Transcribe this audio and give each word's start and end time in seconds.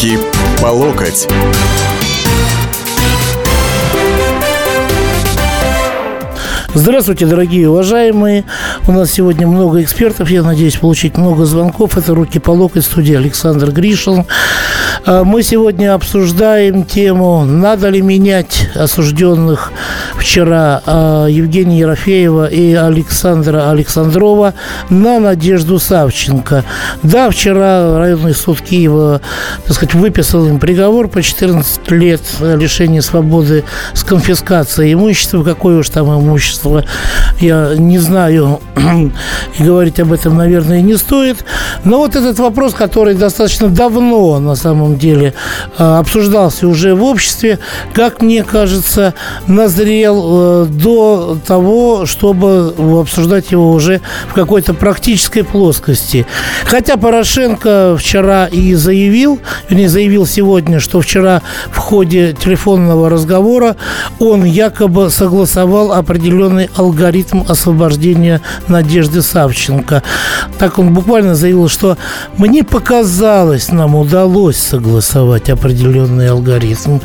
Руки 0.00 0.18
по 0.62 0.68
локоть. 0.68 1.28
Здравствуйте, 6.72 7.26
дорогие 7.26 7.68
уважаемые. 7.68 8.44
У 8.86 8.92
нас 8.92 9.10
сегодня 9.10 9.46
много 9.46 9.82
экспертов. 9.82 10.30
Я 10.30 10.42
надеюсь 10.42 10.76
получить 10.76 11.18
много 11.18 11.44
звонков. 11.44 11.98
Это 11.98 12.14
«Руки 12.14 12.38
по 12.38 12.50
локоть» 12.50 12.84
студия 12.84 13.18
Александр 13.18 13.72
Гришин. 13.72 14.24
А, 15.06 15.24
мы 15.24 15.42
сегодня 15.42 15.94
обсуждаем 15.94 16.84
тему, 16.84 17.44
надо 17.44 17.88
ли 17.88 18.02
менять 18.02 18.68
осужденных 18.74 19.72
вчера 20.18 20.82
а, 20.84 21.26
Евгения 21.26 21.78
Ерофеева 21.78 22.46
и 22.46 22.74
Александра 22.74 23.70
Александрова 23.70 24.54
на 24.90 25.18
Надежду 25.18 25.78
Савченко. 25.78 26.64
Да, 27.02 27.30
вчера 27.30 27.98
районный 27.98 28.34
суд 28.34 28.60
Киева, 28.60 29.22
так 29.64 29.74
сказать, 29.74 29.94
выписал 29.94 30.46
им 30.46 30.58
приговор 30.58 31.08
по 31.08 31.22
14 31.22 31.90
лет 31.92 32.20
лишения 32.40 33.00
свободы 33.00 33.64
с 33.94 34.04
конфискацией 34.04 34.92
имущества. 34.92 35.42
Какое 35.42 35.78
уж 35.78 35.88
там 35.88 36.12
имущество, 36.12 36.84
я 37.40 37.74
не 37.74 37.98
знаю, 37.98 38.60
и 39.58 39.62
говорить 39.62 39.98
об 39.98 40.12
этом, 40.12 40.36
наверное, 40.36 40.82
не 40.82 40.96
стоит. 40.96 41.44
Но 41.84 41.98
вот 41.98 42.16
этот 42.16 42.38
вопрос, 42.38 42.74
который 42.74 43.14
достаточно 43.14 43.68
давно, 43.68 44.38
на 44.40 44.54
самом 44.54 44.89
самом 44.90 44.98
деле 44.98 45.34
э, 45.78 45.98
обсуждался 45.98 46.66
уже 46.68 46.94
в 46.94 47.02
обществе, 47.02 47.58
как 47.92 48.22
мне 48.22 48.42
кажется, 48.42 49.14
назрел 49.46 50.64
э, 50.64 50.66
до 50.66 51.38
того, 51.46 52.06
чтобы 52.06 52.74
обсуждать 53.00 53.52
его 53.52 53.72
уже 53.72 54.00
в 54.28 54.34
какой-то 54.34 54.74
практической 54.74 55.42
плоскости. 55.42 56.26
Хотя 56.64 56.96
Порошенко 56.96 57.96
вчера 57.98 58.46
и 58.46 58.74
заявил, 58.74 59.40
не 59.70 59.88
заявил 59.88 60.26
сегодня, 60.26 60.80
что 60.80 61.00
вчера 61.00 61.42
в 61.70 61.78
ходе 61.78 62.32
телефонного 62.32 63.08
разговора 63.08 63.76
он 64.18 64.44
якобы 64.44 65.10
согласовал 65.10 65.92
определенный 65.92 66.70
алгоритм 66.76 67.42
освобождения 67.48 68.40
Надежды 68.68 69.22
Савченко. 69.22 70.02
Так 70.58 70.78
он 70.78 70.92
буквально 70.92 71.34
заявил, 71.34 71.68
что 71.68 71.96
мне 72.36 72.64
показалось, 72.64 73.70
нам 73.72 73.94
удалось 73.94 74.58
определенный 75.50 76.30
алгоритм. 76.30 77.00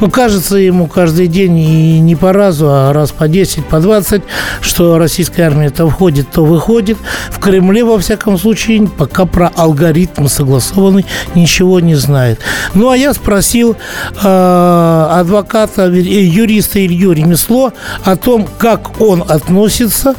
Ну, 0.00 0.10
кажется 0.10 0.56
ему 0.56 0.86
каждый 0.86 1.26
день 1.26 1.58
и 1.58 2.00
не 2.00 2.16
по 2.16 2.32
разу, 2.32 2.66
а 2.68 2.92
раз 2.92 3.10
по 3.10 3.28
10, 3.28 3.66
по 3.66 3.80
20, 3.80 4.22
что 4.60 4.98
российская 4.98 5.44
армия 5.44 5.70
то 5.70 5.88
входит, 5.88 6.30
то 6.30 6.44
выходит. 6.44 6.98
В 7.30 7.38
Кремле, 7.38 7.84
во 7.84 7.98
всяком 7.98 8.38
случае, 8.38 8.88
пока 8.88 9.24
про 9.26 9.50
алгоритм 9.54 10.26
согласованный 10.26 11.06
ничего 11.34 11.80
не 11.80 11.94
знает. 11.94 12.40
Ну, 12.74 12.88
а 12.90 12.96
я 12.96 13.14
спросил 13.14 13.76
э, 14.22 15.06
адвоката, 15.10 15.86
юриста 15.86 16.84
Илью 16.84 17.12
Ремесло 17.12 17.72
о 18.04 18.16
том, 18.16 18.48
как 18.58 19.00
он 19.00 19.24
относится 19.26 20.14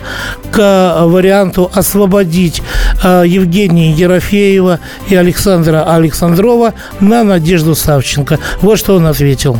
к 0.51 1.05
варианту 1.05 1.71
освободить 1.73 2.61
э, 3.03 3.23
Евгения 3.25 3.91
Ерофеева 3.91 4.79
и 5.09 5.15
Александра 5.15 5.83
Александрова 5.93 6.73
на 7.01 7.23
Надежду 7.23 7.73
Савченко. 7.75 8.35
Вот 8.61 8.77
что 8.77 8.95
он 8.95 9.07
ответил. 9.07 9.55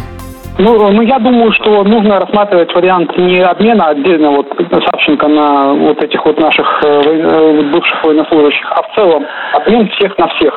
Ну, 0.57 0.91
ну, 0.91 1.01
я 1.01 1.17
думаю, 1.17 1.51
что 1.53 1.83
нужно 1.83 2.19
рассматривать 2.19 2.73
вариант 2.75 3.17
не 3.17 3.41
обмена 3.41 3.87
отдельно 3.87 4.31
вот 4.31 4.47
Савченко 4.69 5.27
на 5.27 5.73
вот 5.73 6.03
этих 6.03 6.23
вот 6.23 6.39
наших 6.39 6.67
э, 6.83 6.87
э 6.87 7.61
бывших 7.71 8.03
военнослужащих, 8.03 8.71
а 8.71 8.83
в 8.83 8.95
целом 8.95 9.25
обмен 9.53 9.89
всех 9.89 10.17
на 10.17 10.27
всех. 10.27 10.53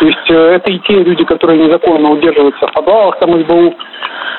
То 0.00 0.06
есть 0.06 0.30
э, 0.30 0.34
это 0.34 0.70
и 0.70 0.78
те 0.80 1.02
люди, 1.02 1.24
которые 1.24 1.64
незаконно 1.64 2.10
удерживаются 2.10 2.66
в 2.66 2.72
подвалах 2.72 3.18
там 3.18 3.40
СБУ. 3.40 3.74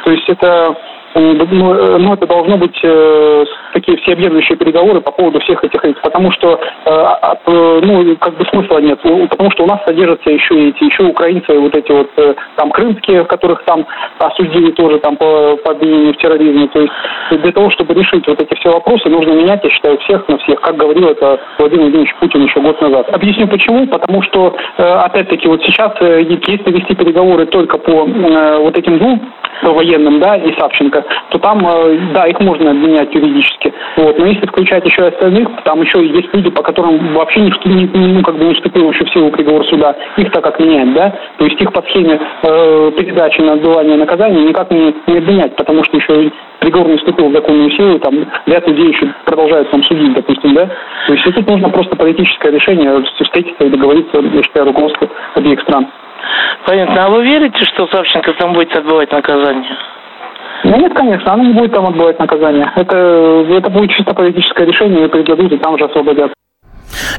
То 0.05 0.11
есть 0.11 0.29
это 0.29 0.75
ну, 1.19 1.73
э, 1.73 1.97
ну, 1.97 2.13
это 2.13 2.27
должно 2.27 2.57
быть 2.57 2.77
э, 2.83 3.45
такие 3.73 3.97
всеобъемлющие 3.97 4.57
переговоры 4.57 5.01
по 5.01 5.11
поводу 5.11 5.39
всех 5.41 5.63
этих 5.63 5.83
лиц, 5.83 5.97
потому 6.01 6.31
что, 6.31 6.59
э, 6.85 6.89
от, 6.89 7.39
ну, 7.47 8.15
как 8.17 8.37
бы 8.37 8.45
смысла 8.45 8.79
нет, 8.79 8.99
потому 9.01 9.51
что 9.51 9.63
у 9.63 9.67
нас 9.67 9.79
содержатся 9.85 10.29
еще 10.29 10.69
эти, 10.69 10.83
еще 10.83 11.03
украинцы, 11.03 11.57
вот 11.57 11.75
эти 11.75 11.91
вот 11.91 12.09
там 12.55 12.71
крымские, 12.71 13.25
которых 13.25 13.63
там 13.63 13.85
осудили 14.19 14.71
тоже 14.71 14.99
там 14.99 15.15
по, 15.17 15.57
по 15.57 15.71
обвинению 15.71 16.13
в 16.13 16.17
терроризме, 16.17 16.67
то 16.67 16.81
есть 16.81 16.93
для 17.31 17.51
того, 17.51 17.69
чтобы 17.71 17.93
решить 17.93 18.27
вот 18.27 18.41
эти 18.41 18.53
все 18.59 18.69
вопросы, 18.71 19.09
нужно 19.09 19.31
менять, 19.31 19.63
я 19.63 19.69
считаю, 19.69 19.97
всех 19.99 20.27
на 20.27 20.37
всех, 20.39 20.61
как 20.61 20.75
говорил 20.75 21.09
это 21.09 21.39
Владимир 21.59 21.83
Владимирович 21.83 22.15
Путин 22.19 22.43
еще 22.43 22.59
год 22.61 22.81
назад. 22.81 23.09
Объясню 23.15 23.47
почему, 23.47 23.87
потому 23.87 24.21
что, 24.23 24.55
опять-таки, 24.77 25.47
вот 25.47 25.61
сейчас, 25.63 25.93
если 26.01 26.71
вести 26.71 26.95
переговоры 26.95 27.45
только 27.45 27.77
по 27.77 28.05
вот 28.05 28.77
этим 28.77 28.97
двум 28.99 29.33
военным, 29.63 30.19
да, 30.19 30.35
и 30.35 30.53
Савченко, 30.59 31.03
то 31.29 31.39
там, 31.39 31.65
э, 31.67 32.13
да, 32.13 32.27
их 32.27 32.39
можно 32.39 32.71
обменять 32.71 33.13
юридически. 33.13 33.73
Вот. 33.97 34.17
Но 34.17 34.25
если 34.25 34.45
включать 34.47 34.85
еще 34.85 35.07
остальных, 35.07 35.49
там 35.63 35.81
еще 35.81 36.05
есть 36.05 36.33
люди, 36.33 36.49
по 36.49 36.63
которым 36.63 37.13
вообще 37.13 37.41
не, 37.41 37.51
не, 37.65 38.13
ну, 38.13 38.23
как 38.23 38.37
бы 38.37 38.45
не 38.45 38.53
вступил 38.53 38.89
еще 38.89 39.05
в 39.05 39.09
силу 39.11 39.31
приговор 39.31 39.65
суда. 39.67 39.95
Их 40.17 40.31
так 40.31 40.43
как 40.43 40.59
менять, 40.59 40.93
да? 40.93 41.13
То 41.37 41.45
есть 41.45 41.61
их 41.61 41.71
по 41.71 41.81
схеме 41.83 42.19
э, 42.43 42.91
передачи 42.97 43.41
на 43.41 43.53
отбывание 43.53 43.97
наказания 43.97 44.43
никак 44.43 44.71
не, 44.71 44.93
не 45.07 45.17
обменять, 45.17 45.55
потому 45.55 45.83
что 45.83 45.97
еще 45.97 46.31
приговор 46.59 46.89
не 46.89 46.97
вступил 46.97 47.29
в 47.29 47.33
законную 47.33 47.71
силу, 47.71 47.99
там 47.99 48.13
ряд 48.45 48.67
людей 48.67 48.89
еще 48.89 49.13
продолжают 49.25 49.69
там 49.71 49.83
судить, 49.83 50.13
допустим, 50.13 50.53
да? 50.53 50.69
То 51.07 51.13
есть 51.13 51.23
тут 51.23 51.47
нужно 51.47 51.69
просто 51.69 51.95
политическое 51.95 52.51
решение, 52.51 53.03
встретиться 53.21 53.65
и 53.65 53.69
договориться, 53.69 54.19
я 54.19 54.43
считаю, 54.43 54.67
руководство 54.67 55.09
обеих 55.35 55.61
стран. 55.61 55.87
Понятно. 56.65 57.05
А 57.05 57.09
вы 57.09 57.23
верите, 57.23 57.63
что 57.65 57.87
Савченко 57.87 58.33
там 58.33 58.53
будет 58.53 58.75
отбывать 58.75 59.11
наказание? 59.11 59.77
Ну, 60.63 60.77
нет, 60.77 60.93
конечно, 60.93 61.33
она 61.33 61.43
не 61.43 61.53
будет 61.53 61.73
там 61.73 61.85
отбывать 61.87 62.19
наказание. 62.19 62.71
Это, 62.75 62.95
это 63.49 63.69
будет 63.69 63.91
чисто 63.91 64.13
политическое 64.13 64.65
решение, 64.65 65.05
и 65.05 65.09
предадут, 65.09 65.51
и 65.51 65.57
там 65.57 65.77
же 65.77 65.85
освободят. 65.85 66.31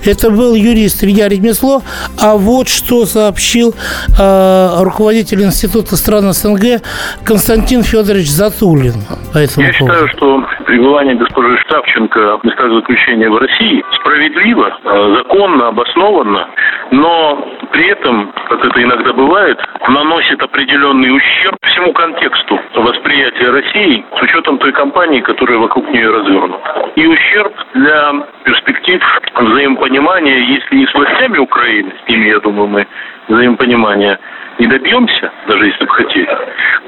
Это 0.05 0.31
был 0.31 0.55
юрист 0.55 1.03
Илья 1.05 1.29
Ремесло. 1.29 1.83
А 2.23 2.37
вот 2.37 2.69
что 2.69 3.05
сообщил 3.05 3.75
э, 4.19 4.83
руководитель 4.83 5.43
Института 5.43 5.97
стран 5.97 6.33
СНГ 6.33 6.83
Константин 7.25 7.83
Федорович 7.83 8.31
Затулин 8.31 8.95
по 9.33 9.39
этому 9.39 9.67
Я 9.67 9.73
поводу. 9.79 9.95
считаю, 9.95 10.09
что 10.09 10.45
пребывание 10.69 11.15
госпожи 11.15 11.57
Штавченко 11.61 12.39
в 12.39 12.45
местах 12.45 12.71
заключения 12.71 13.31
в 13.31 13.39
России 13.39 13.83
справедливо, 14.01 14.79
э, 14.85 15.15
законно, 15.17 15.69
обоснованно, 15.69 16.47
но 16.91 17.43
при 17.73 17.89
этом, 17.89 18.31
как 18.49 18.63
это 18.63 18.83
иногда 18.83 19.15
бывает, 19.15 19.59
наносит 19.89 20.43
определенный 20.43 21.17
ущерб 21.17 21.57
всему 21.63 21.95
контексту 21.95 22.61
восприятия 22.75 23.49
России 23.51 24.05
с 24.19 24.23
учетом 24.23 24.59
той 24.59 24.73
кампании, 24.73 25.21
которая 25.21 25.59
вокруг 25.59 25.89
нее 25.89 26.11
развернута. 26.11 26.91
И 26.97 27.07
ущерб 27.07 27.55
для 27.73 28.27
перспектив 28.45 29.03
взаимопонимания, 29.37 30.39
если 30.39 30.77
не 30.77 30.87
с 30.87 30.93
властями 30.93 31.39
Украины, 31.39 31.93
с 32.05 32.09
ними, 32.11 32.29
я 32.29 32.41
думаю, 32.41 32.69
мы 32.69 32.87
взаимопонимания 33.29 34.19
не 34.59 34.67
добьемся, 34.67 35.31
даже 35.47 35.67
если 35.67 35.85
бы 35.85 35.91
хотели, 35.91 36.39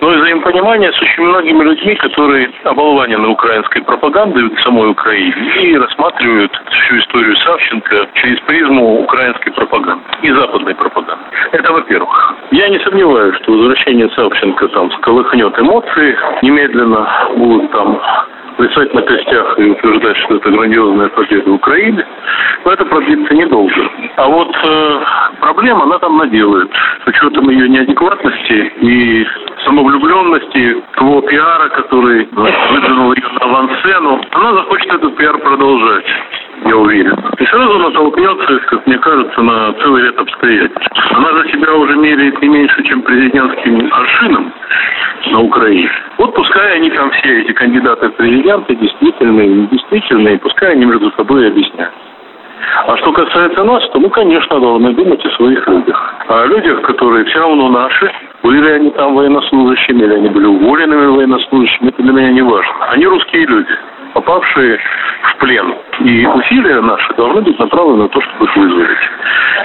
но 0.00 0.12
и 0.12 0.16
взаимопонимания 0.16 0.90
с 0.90 1.00
очень 1.00 1.22
многими 1.22 1.62
людьми, 1.62 1.94
которые 1.96 2.50
оболванены 2.64 3.28
украинской 3.28 3.82
пропагандой 3.82 4.48
в 4.48 4.60
самой 4.62 4.90
Украине 4.90 5.34
и 5.60 5.76
рассматривают 5.76 6.52
всю 6.70 6.98
историю 6.98 7.36
Савченко 7.36 8.08
через 8.14 8.40
призму 8.40 9.02
украинской 9.02 9.50
пропаганды 9.50 10.04
и 10.22 10.32
западной 10.32 10.74
пропаганды. 10.74 11.24
Это 11.52 11.72
во-первых. 11.72 12.34
Я 12.50 12.68
не 12.68 12.78
сомневаюсь, 12.80 13.36
что 13.42 13.52
возвращение 13.52 14.10
Савченко 14.16 14.68
там 14.68 14.90
сколыхнет 14.92 15.58
эмоции, 15.58 16.16
немедленно 16.42 17.08
будут 17.36 17.70
там 17.70 18.00
плясать 18.60 18.92
на 18.94 19.02
костях 19.02 19.58
и 19.58 19.70
утверждать, 19.70 20.16
что 20.18 20.36
это 20.36 20.50
грандиозная 20.50 21.08
победа 21.08 21.50
Украины, 21.50 22.04
но 22.64 22.72
это 22.72 22.84
продлится 22.84 23.34
недолго. 23.34 23.90
А 24.16 24.26
вот 24.28 24.54
э, 24.62 25.00
проблема 25.40 25.84
она 25.84 25.98
там 25.98 26.18
наделает. 26.18 26.70
С 27.04 27.08
учетом 27.08 27.48
ее 27.48 27.68
неадекватности 27.68 28.72
и 28.82 29.26
самовлюбленности, 29.64 30.76
того 30.96 31.22
пиара, 31.22 31.68
который 31.70 32.28
выдвинул 32.32 33.14
ее 33.14 33.28
на 33.32 33.46
авансцену, 33.46 34.20
она 34.32 34.52
захочет 34.52 34.92
этот 34.92 35.16
пиар 35.16 35.38
продолжать 35.38 36.06
я 36.66 36.76
уверен. 36.76 37.16
И 37.38 37.46
сразу 37.46 37.74
она 37.74 37.90
толкнется, 37.90 38.58
как 38.66 38.86
мне 38.86 38.98
кажется, 38.98 39.42
на 39.42 39.72
целый 39.74 40.02
ряд 40.04 40.18
обстоятельств. 40.18 41.12
Она 41.12 41.32
за 41.38 41.48
себя 41.48 41.74
уже 41.74 41.96
меряет 41.96 42.40
не 42.42 42.48
меньше, 42.48 42.82
чем 42.84 43.02
президентским 43.02 43.88
аршином 43.92 44.52
на 45.30 45.40
Украине. 45.40 45.90
Вот 46.18 46.34
пускай 46.34 46.76
они 46.76 46.90
там 46.90 47.10
все, 47.10 47.42
эти 47.42 47.52
кандидаты 47.52 48.08
в 48.08 48.12
президенты, 48.14 48.74
действительные, 48.74 49.48
недействительные, 49.48 50.38
пускай 50.38 50.72
они 50.72 50.84
между 50.84 51.10
собой 51.12 51.48
объясняют. 51.48 51.94
А 52.86 52.96
что 52.98 53.12
касается 53.12 53.64
нас, 53.64 53.88
то 53.90 53.98
мы, 53.98 54.10
конечно, 54.10 54.60
должны 54.60 54.92
думать 54.92 55.24
о 55.24 55.30
своих 55.36 55.66
людях. 55.66 56.14
О 56.28 56.46
людях, 56.46 56.82
которые 56.82 57.24
все 57.24 57.38
равно 57.40 57.68
наши, 57.68 58.12
были 58.42 58.70
они 58.70 58.90
там 58.90 59.14
военнослужащими, 59.14 60.02
или 60.02 60.14
они 60.14 60.28
были 60.28 60.46
уволенными 60.46 61.06
военнослужащими, 61.06 61.88
это 61.88 62.02
для 62.02 62.12
меня 62.12 62.32
не 62.32 62.42
важно. 62.42 62.72
Они 62.90 63.06
русские 63.06 63.46
люди 63.46 63.76
попавшие 64.14 64.78
в 65.22 65.36
плен. 65.38 65.74
И 66.00 66.26
усилия 66.26 66.80
наши 66.80 67.14
должны 67.14 67.42
быть 67.42 67.58
направлены 67.58 68.04
на 68.04 68.08
то, 68.08 68.20
чтобы 68.20 68.44
их 68.44 68.56
вызволить. 68.56 68.98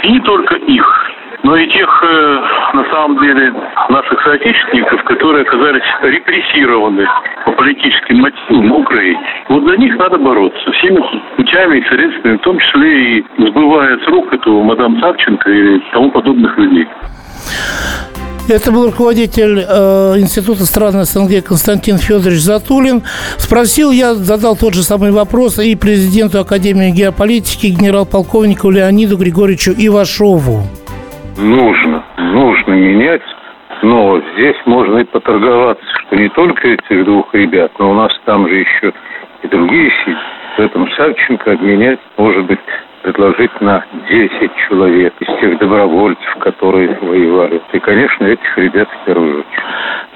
И 0.04 0.12
не 0.12 0.20
только 0.22 0.56
их. 0.56 1.12
но 1.44 1.56
и 1.56 1.68
тех, 1.68 2.04
э, 2.04 2.42
на 2.74 2.86
самом 2.86 3.22
деле, 3.22 3.54
наших 3.90 4.20
соотечественников, 4.24 5.04
которые 5.04 5.44
оказались 5.44 5.84
репрессированы 6.02 7.08
по 7.46 7.52
политическим 7.52 8.18
мотивам 8.22 8.70
в 8.70 8.80
Украине. 8.80 9.20
Вот 9.50 9.70
за 9.70 9.78
них 9.78 9.96
надо 9.98 10.18
бороться 10.18 10.72
всеми 10.72 11.00
путями 11.38 11.78
и 11.78 11.88
средствами, 11.88 12.38
в 12.38 12.42
том 12.42 12.58
числе 12.58 13.20
и 13.20 13.26
сбывая 13.38 14.00
с 14.00 14.08
рук 14.08 14.34
эту 14.34 14.64
мадам 14.64 15.00
Савченко 15.00 15.52
и 15.52 15.80
тому 15.92 16.10
подобных 16.10 16.58
людей. 16.58 16.88
Это 18.48 18.72
был 18.72 18.86
руководитель 18.86 19.60
э, 19.60 20.20
Института 20.20 20.66
стран 20.66 21.04
СНГ 21.04 21.44
Константин 21.44 21.98
Федорович 21.98 22.42
Затулин. 22.42 23.02
Спросил 23.38 23.92
я, 23.92 24.14
задал 24.14 24.56
тот 24.56 24.76
же 24.76 24.84
самый 24.84 25.12
вопрос 25.12 25.58
и 25.58 25.76
президенту 25.76 26.40
Академии 26.40 26.92
геополитики 26.92 27.68
генерал-полковнику 27.68 28.70
Леониду 28.70 29.18
Григорьевичу 29.18 29.72
Ивашову. 29.72 30.62
Нужно, 31.38 32.06
нужно 32.18 32.74
менять 32.74 33.22
но 33.86 34.20
здесь 34.34 34.56
можно 34.66 35.00
и 35.00 35.04
поторговаться, 35.04 35.86
что 36.08 36.16
не 36.16 36.30
только 36.30 36.70
этих 36.70 37.06
двух 37.06 37.34
ребят, 37.36 37.72
но 37.78 37.92
у 37.92 37.94
нас 37.94 38.12
там 38.26 38.48
же 38.48 38.56
еще 38.56 38.94
и 39.44 39.48
другие 39.48 39.92
сидят. 40.04 40.18
Поэтому 40.58 40.88
Савченко 40.98 41.52
обменять, 41.52 42.00
может 42.18 42.46
быть, 42.46 42.60
предложить 43.06 43.62
на 43.62 43.84
10 44.10 44.52
человек 44.68 45.14
из 45.20 45.28
тех 45.40 45.60
добровольцев, 45.60 46.36
которые 46.40 46.98
воевали. 47.02 47.62
И, 47.72 47.80
конечно, 47.80 48.26
этих 48.26 48.58
ребят 48.58 48.90
в 48.90 49.06
первую 49.06 49.40
очередь. 49.42 49.64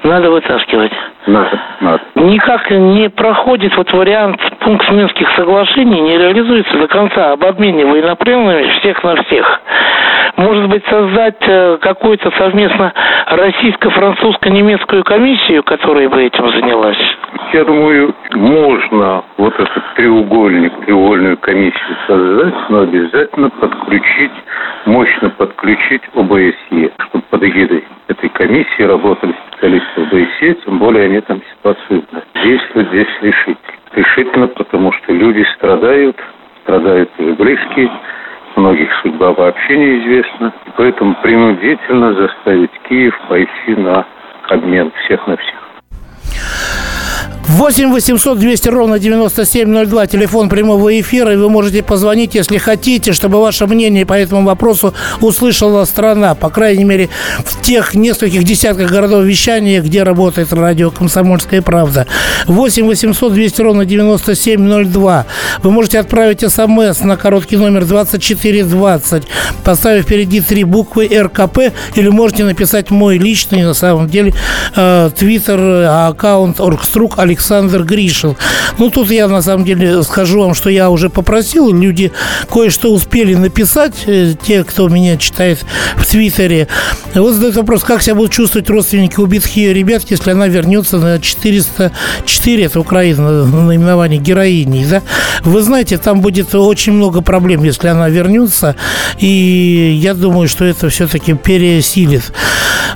Надо 0.02 0.30
вытаскивать. 0.30 0.92
Надо, 1.26 1.60
надо. 1.80 2.00
Никак 2.16 2.68
не 2.70 3.08
проходит 3.08 3.76
вот 3.76 3.92
вариант 3.92 4.40
пункт 4.58 4.90
Минских 4.90 5.30
соглашений, 5.36 6.00
не 6.00 6.18
реализуется 6.18 6.76
до 6.78 6.88
конца 6.88 7.32
об 7.32 7.44
обмене 7.44 7.86
военнопленными 7.86 8.66
всех 8.80 9.04
на 9.04 9.22
всех. 9.22 9.60
Может 10.40 10.70
быть, 10.70 10.82
создать 10.86 11.36
э, 11.42 11.76
какую-то 11.82 12.30
совместно 12.38 12.94
российско-французско-немецкую 13.26 15.04
комиссию, 15.04 15.62
которая 15.62 16.08
бы 16.08 16.22
этим 16.22 16.48
занялась? 16.48 16.96
Я 17.52 17.62
думаю, 17.62 18.14
можно 18.32 19.22
вот 19.36 19.52
этот 19.52 19.94
треугольник, 19.96 20.72
треугольную 20.86 21.36
комиссию 21.36 21.96
создать, 22.06 22.54
но 22.70 22.80
обязательно 22.80 23.50
подключить, 23.50 24.32
мощно 24.86 25.28
подключить 25.28 26.02
ОБСЕ, 26.14 26.90
чтобы 26.96 27.24
под 27.28 27.44
эгидой 27.44 27.84
этой 28.08 28.30
комиссии 28.30 28.82
работали 28.84 29.34
специалисты 29.46 30.00
ОБСЕ, 30.00 30.54
тем 30.64 30.78
более 30.78 31.04
они 31.04 31.20
там 31.20 31.42
ситуацию 31.54 32.02
действуют 32.42 32.88
здесь 32.88 33.08
решительно. 33.20 33.58
Решительно, 33.92 34.46
потому 34.46 34.90
что 34.92 35.12
люди 35.12 35.44
страдают, 35.56 36.16
страдают 36.62 37.10
их 37.18 37.36
близкие, 37.36 37.90
многих 38.60 38.92
судьба 39.02 39.32
вообще 39.32 39.76
неизвестна. 39.76 40.52
И 40.66 40.70
поэтому 40.76 41.14
принудительно 41.22 42.14
заставить 42.14 42.70
Киев 42.88 43.18
пойти 43.28 43.74
на 43.76 44.04
обмен 44.48 44.92
всех 45.04 45.26
на 45.26 45.36
всех. 45.36 46.89
8 47.50 47.90
800 47.92 48.38
200 48.38 48.68
ровно 48.68 48.98
9702, 48.98 50.06
телефон 50.06 50.48
прямого 50.48 50.98
эфира, 51.00 51.32
и 51.32 51.36
вы 51.36 51.50
можете 51.50 51.82
позвонить, 51.82 52.34
если 52.34 52.58
хотите, 52.58 53.12
чтобы 53.12 53.40
ваше 53.40 53.66
мнение 53.66 54.06
по 54.06 54.14
этому 54.14 54.44
вопросу 54.44 54.94
услышала 55.20 55.84
страна, 55.84 56.34
по 56.34 56.48
крайней 56.48 56.84
мере, 56.84 57.08
в 57.44 57.60
тех 57.62 57.94
нескольких 57.94 58.44
десятках 58.44 58.90
городов 58.90 59.24
вещания, 59.24 59.82
где 59.82 60.02
работает 60.02 60.52
радио 60.52 60.90
«Комсомольская 60.90 61.60
правда». 61.60 62.06
8 62.46 62.86
800 62.86 63.32
200 63.32 63.60
ровно 63.62 63.84
9702. 63.84 65.26
Вы 65.62 65.70
можете 65.70 65.98
отправить 65.98 66.40
смс 66.40 67.00
на 67.00 67.16
короткий 67.16 67.56
номер 67.56 67.84
2420, 67.84 69.24
поставив 69.64 70.04
впереди 70.04 70.40
три 70.40 70.64
буквы 70.64 71.10
РКП, 71.12 71.72
или 71.94 72.08
можете 72.08 72.44
написать 72.44 72.90
мой 72.90 73.18
личный, 73.18 73.62
на 73.62 73.74
самом 73.74 74.08
деле, 74.08 74.34
э, 74.76 75.10
твиттер, 75.16 75.60
э, 75.60 76.08
аккаунт 76.08 76.60
Оргструк 76.60 77.18
Александр 77.20 77.84
Гришин. 77.84 78.36
Ну, 78.78 78.90
тут 78.90 79.10
я, 79.10 79.28
на 79.28 79.42
самом 79.42 79.64
деле, 79.64 80.02
скажу 80.02 80.40
вам, 80.40 80.54
что 80.54 80.70
я 80.70 80.90
уже 80.90 81.10
попросил. 81.10 81.72
Люди 81.72 82.12
кое-что 82.50 82.92
успели 82.92 83.34
написать, 83.34 83.94
э, 84.06 84.34
те, 84.42 84.64
кто 84.64 84.88
меня 84.88 85.16
читает 85.16 85.64
в 85.96 86.06
Твиттере. 86.06 86.68
Вот 87.14 87.34
задают 87.34 87.56
вопрос, 87.56 87.84
как 87.84 88.02
себя 88.02 88.14
будут 88.14 88.32
чувствовать 88.32 88.70
родственники 88.70 89.18
убитых 89.20 89.56
ее 89.56 89.74
ребят, 89.74 90.02
если 90.08 90.30
она 90.30 90.46
вернется 90.48 90.98
на 90.98 91.20
404, 91.20 92.64
это 92.64 92.80
Украина, 92.80 93.44
наименование 93.44 94.20
героини, 94.20 94.86
да? 94.88 95.02
Вы 95.42 95.62
знаете, 95.62 95.98
там 95.98 96.20
будет 96.20 96.54
очень 96.54 96.92
много 96.92 97.20
проблем, 97.20 97.64
если 97.64 97.88
она 97.88 98.08
вернется, 98.08 98.76
и 99.18 99.98
я 100.00 100.14
думаю, 100.14 100.48
что 100.48 100.64
это 100.64 100.88
все-таки 100.88 101.34
пересилит. 101.34 102.32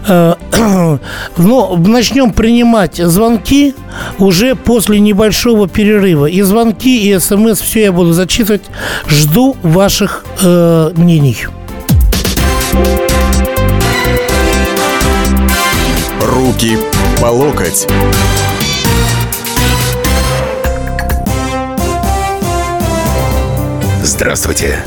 Э, 0.06 0.35
но 1.37 1.76
начнем 1.76 2.32
принимать 2.32 2.96
звонки 2.96 3.75
уже 4.19 4.55
после 4.55 5.00
небольшого 5.00 5.69
перерыва. 5.69 6.26
И 6.26 6.43
звонки, 6.43 7.08
и 7.08 7.19
смс, 7.19 7.61
все 7.61 7.85
я 7.85 7.93
буду 7.93 8.12
зачитывать. 8.12 8.62
Жду 9.08 9.56
ваших 9.62 10.25
э, 10.43 10.93
мнений. 10.96 11.46
Руки 16.20 16.79
по 17.20 17.26
локоть. 17.26 17.87
Здравствуйте, 24.02 24.79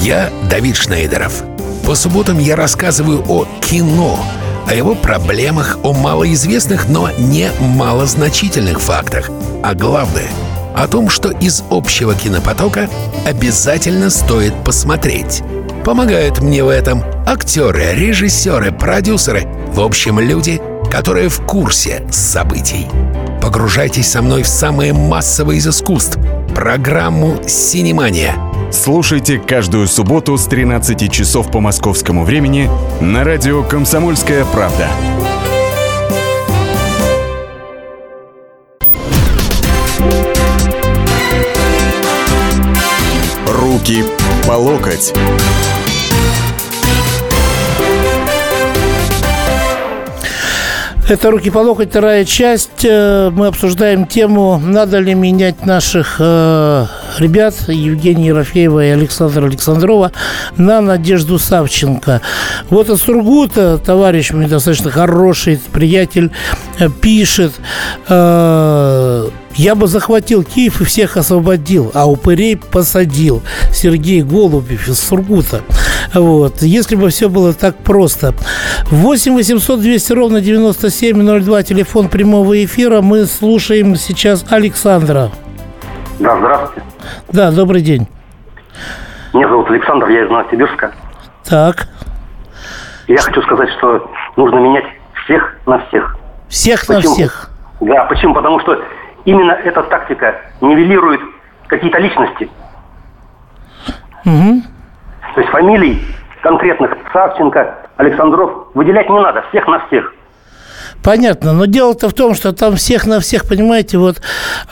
я 0.00 0.30
Давид 0.48 0.76
Шнейдеров. 0.76 1.44
По 1.86 1.94
субботам 1.94 2.38
я 2.38 2.56
рассказываю 2.56 3.22
о 3.28 3.46
кино– 3.60 4.18
о 4.68 4.74
его 4.74 4.94
проблемах, 4.94 5.78
о 5.82 5.92
малоизвестных, 5.92 6.88
но 6.88 7.10
не 7.18 7.50
малозначительных 7.60 8.80
фактах. 8.80 9.30
А 9.62 9.74
главное— 9.74 10.28
о 10.74 10.88
том, 10.88 11.10
что 11.10 11.30
из 11.30 11.62
общего 11.70 12.14
кинопотока 12.14 12.88
обязательно 13.26 14.10
стоит 14.10 14.54
посмотреть. 14.64 15.42
Помогают 15.84 16.40
мне 16.40 16.64
в 16.64 16.68
этом 16.68 17.04
актеры, 17.26 17.94
режиссеры, 17.94 18.72
продюсеры, 18.72 19.46
в 19.72 19.80
общем, 19.80 20.20
люди, 20.20 20.60
которые 20.90 21.28
в 21.28 21.44
курсе 21.44 22.06
событий. 22.10 22.86
Погружайтесь 23.40 24.10
со 24.10 24.22
мной 24.22 24.42
в 24.42 24.48
самое 24.48 24.92
массовое 24.92 25.56
из 25.56 25.66
искусств— 25.66 26.18
программу 26.54 27.40
«Синемания»— 27.46 28.34
Слушайте 28.72 29.38
каждую 29.38 29.86
субботу 29.86 30.38
с 30.38 30.46
13 30.46 31.12
часов 31.12 31.50
по 31.50 31.60
московскому 31.60 32.24
времени 32.24 32.70
на 33.02 33.22
радио 33.22 33.62
«Комсомольская 33.62 34.46
правда». 34.46 34.88
Руки 43.46 44.04
по 44.48 44.52
локоть. 44.52 45.12
Это 51.08 51.30
«Руки 51.30 51.50
по 51.50 51.58
локоть», 51.58 51.90
вторая 51.90 52.24
часть. 52.24 52.84
Э, 52.84 53.30
мы 53.30 53.48
обсуждаем 53.48 54.06
тему, 54.06 54.58
надо 54.64 54.98
ли 54.98 55.14
менять 55.14 55.66
наших 55.66 56.16
э, 56.20 56.86
ребят 57.18 57.54
Евгения 57.68 58.28
Ерофеева 58.28 58.84
и 58.84 58.90
Александра 58.90 59.44
Александрова 59.44 60.12
на 60.56 60.80
Надежду 60.80 61.38
Савченко. 61.38 62.22
Вот 62.70 62.88
из 62.88 63.00
Сургута 63.00 63.78
товарищ 63.78 64.30
мне 64.30 64.46
достаточно 64.46 64.90
хороший 64.90 65.60
приятель 65.72 66.30
э, 66.78 66.88
пишет, 66.88 67.52
э, 68.08 69.28
я 69.54 69.74
бы 69.74 69.86
захватил 69.86 70.44
Киев 70.44 70.80
и 70.80 70.84
всех 70.84 71.16
освободил, 71.16 71.90
а 71.94 72.08
упырей 72.08 72.56
посадил. 72.56 73.42
Сергей 73.72 74.22
Голубев 74.22 74.88
из 74.88 74.98
Сургута. 75.00 75.62
Вот. 76.14 76.62
Если 76.62 76.96
бы 76.96 77.08
все 77.10 77.28
было 77.28 77.52
так 77.52 77.76
просто. 77.76 78.34
8 78.90 79.34
800 79.34 79.80
200 79.80 80.12
ровно 80.12 80.40
9702, 80.40 81.62
телефон 81.62 82.08
прямого 82.08 82.64
эфира. 82.64 83.00
Мы 83.00 83.26
слушаем 83.26 83.96
сейчас 83.96 84.44
Александра. 84.50 85.30
Да, 86.18 86.36
здравствуйте. 86.38 86.82
Да, 87.30 87.50
добрый 87.50 87.82
день. 87.82 88.06
Меня 89.32 89.48
зовут 89.48 89.70
Александр, 89.70 90.08
я 90.08 90.24
из 90.24 90.30
Новосибирска. 90.30 90.92
Так. 91.44 91.88
Я 93.08 93.18
хочу 93.18 93.42
сказать, 93.42 93.68
что 93.78 94.10
нужно 94.36 94.58
менять 94.58 94.84
всех 95.24 95.56
на 95.66 95.78
всех. 95.86 96.16
Всех 96.48 96.86
Почему? 96.86 97.10
на 97.10 97.14
всех? 97.14 97.50
Да, 97.80 98.04
почему? 98.04 98.34
Потому 98.34 98.60
что 98.60 98.78
именно 99.24 99.52
эта 99.52 99.82
тактика 99.84 100.36
нивелирует 100.60 101.20
какие-то 101.66 101.98
личности. 101.98 102.50
Угу. 104.24 104.62
То 105.34 105.40
есть 105.40 105.50
фамилий 105.50 106.02
конкретных 106.42 106.96
Савченко, 107.12 107.78
Александров 107.96 108.68
выделять 108.74 109.08
не 109.08 109.20
надо, 109.20 109.42
всех 109.48 109.66
на 109.68 109.86
всех. 109.86 110.12
Понятно, 111.02 111.52
но 111.52 111.66
дело-то 111.66 112.08
в 112.08 112.14
том, 112.14 112.34
что 112.34 112.52
там 112.52 112.76
всех 112.76 113.06
на 113.06 113.18
всех, 113.18 113.44
понимаете, 113.46 113.98
вот 113.98 114.20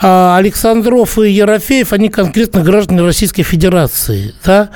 а, 0.01 0.37
Александров 0.37 1.19
и 1.19 1.29
Ерофеев, 1.29 1.91
они 1.91 2.07
конкретно 2.07 2.61
граждане 2.61 3.01
Российской 3.01 3.43
Федерации, 3.43 4.33
да, 4.45 4.69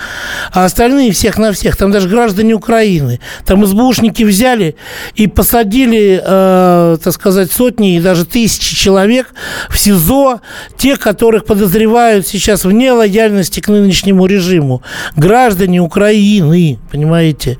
а 0.51 0.65
остальные 0.65 1.13
всех 1.13 1.37
на 1.37 1.53
всех, 1.53 1.77
там 1.77 1.91
даже 1.91 2.09
граждане 2.09 2.53
Украины, 2.55 3.21
там 3.45 3.65
СБУшники 3.65 4.23
взяли 4.23 4.75
и 5.15 5.27
посадили, 5.27 6.21
э, 6.23 6.97
так 7.01 7.13
сказать, 7.13 7.51
сотни 7.51 7.95
и 7.95 8.01
даже 8.01 8.25
тысячи 8.25 8.75
человек 8.75 9.27
в 9.69 9.77
СИЗО, 9.79 10.41
тех, 10.77 10.99
которых 10.99 11.45
подозревают 11.45 12.27
сейчас 12.27 12.65
в 12.65 12.71
нелояльности 12.71 13.61
к 13.61 13.69
нынешнему 13.69 14.25
режиму, 14.25 14.81
граждане 15.15 15.79
Украины, 15.79 16.79
понимаете, 16.91 17.57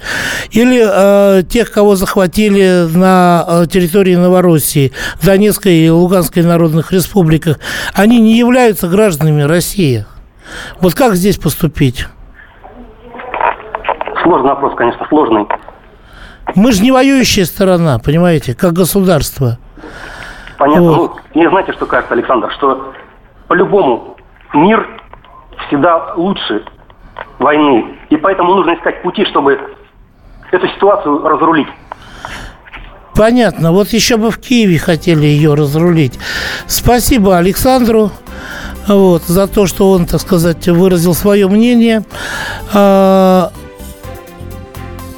или 0.51 0.85
э, 0.85 1.43
тех, 1.43 1.71
кого 1.71 1.95
захватили 1.95 2.89
на 2.93 3.65
территории 3.71 3.84
территории 3.85 4.15
Новороссии, 4.15 4.91
Донецкой 5.23 5.73
и 5.73 5.89
Луганской 5.89 6.43
народных 6.43 6.91
республиках, 6.91 7.59
они 7.93 8.19
не 8.19 8.37
являются 8.37 8.87
гражданами 8.87 9.43
России. 9.43 10.05
Вот 10.79 10.95
как 10.95 11.15
здесь 11.15 11.37
поступить? 11.37 12.07
Сложный 14.23 14.49
вопрос, 14.49 14.73
конечно, 14.75 15.05
сложный. 15.07 15.45
Мы 16.55 16.71
же 16.71 16.81
не 16.81 16.91
воюющая 16.91 17.45
сторона, 17.45 17.99
понимаете, 17.99 18.55
как 18.55 18.73
государство. 18.73 19.57
Понятно. 20.57 20.81
Вот. 20.83 21.15
Ну, 21.15 21.39
мне 21.39 21.49
знаете, 21.49 21.73
что 21.73 21.85
кажется, 21.85 22.13
Александр, 22.13 22.51
что 22.57 22.93
по-любому 23.47 24.17
мир 24.53 24.87
всегда 25.67 26.13
лучше 26.15 26.63
войны. 27.39 27.97
И 28.09 28.17
поэтому 28.17 28.55
нужно 28.55 28.75
искать 28.75 29.01
пути, 29.03 29.25
чтобы 29.25 29.59
эту 30.51 30.67
ситуацию 30.69 31.21
разрулить. 31.27 31.67
Понятно. 33.15 33.71
Вот 33.71 33.93
еще 33.93 34.17
бы 34.17 34.29
в 34.29 34.37
Киеве 34.37 34.77
хотели 34.77 35.25
ее 35.25 35.53
разрулить. 35.53 36.13
Спасибо 36.67 37.37
Александру 37.37 38.11
вот, 38.87 39.23
за 39.23 39.47
то, 39.47 39.65
что 39.65 39.91
он, 39.91 40.05
так 40.05 40.21
сказать, 40.21 40.67
выразил 40.67 41.15
свое 41.15 41.47
мнение. 41.47 42.03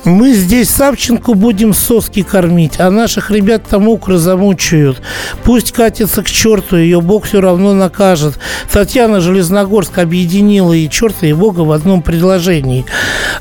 Мы 0.08 0.32
здесь 0.32 0.70
Савченко 0.70 1.34
будем 1.34 1.74
соски 1.74 2.24
кормить, 2.24 2.80
а 2.80 2.90
наших 2.90 3.30
ребят 3.30 3.64
там 3.70 3.90
укры 3.90 4.16
замучают. 4.16 5.02
Пусть 5.44 5.74
катится 5.74 6.24
к 6.24 6.28
черту, 6.28 6.78
ее 6.78 7.02
Бог 7.02 7.26
все 7.26 7.42
равно 7.42 7.74
накажет. 7.74 8.40
Татьяна 8.72 9.20
Железногорск 9.20 9.98
объединила 9.98 10.72
и 10.72 10.90
черта, 10.90 11.28
и 11.28 11.34
Бога 11.34 11.62
в 11.62 11.74
одном 11.74 12.02
предложении. 12.02 12.86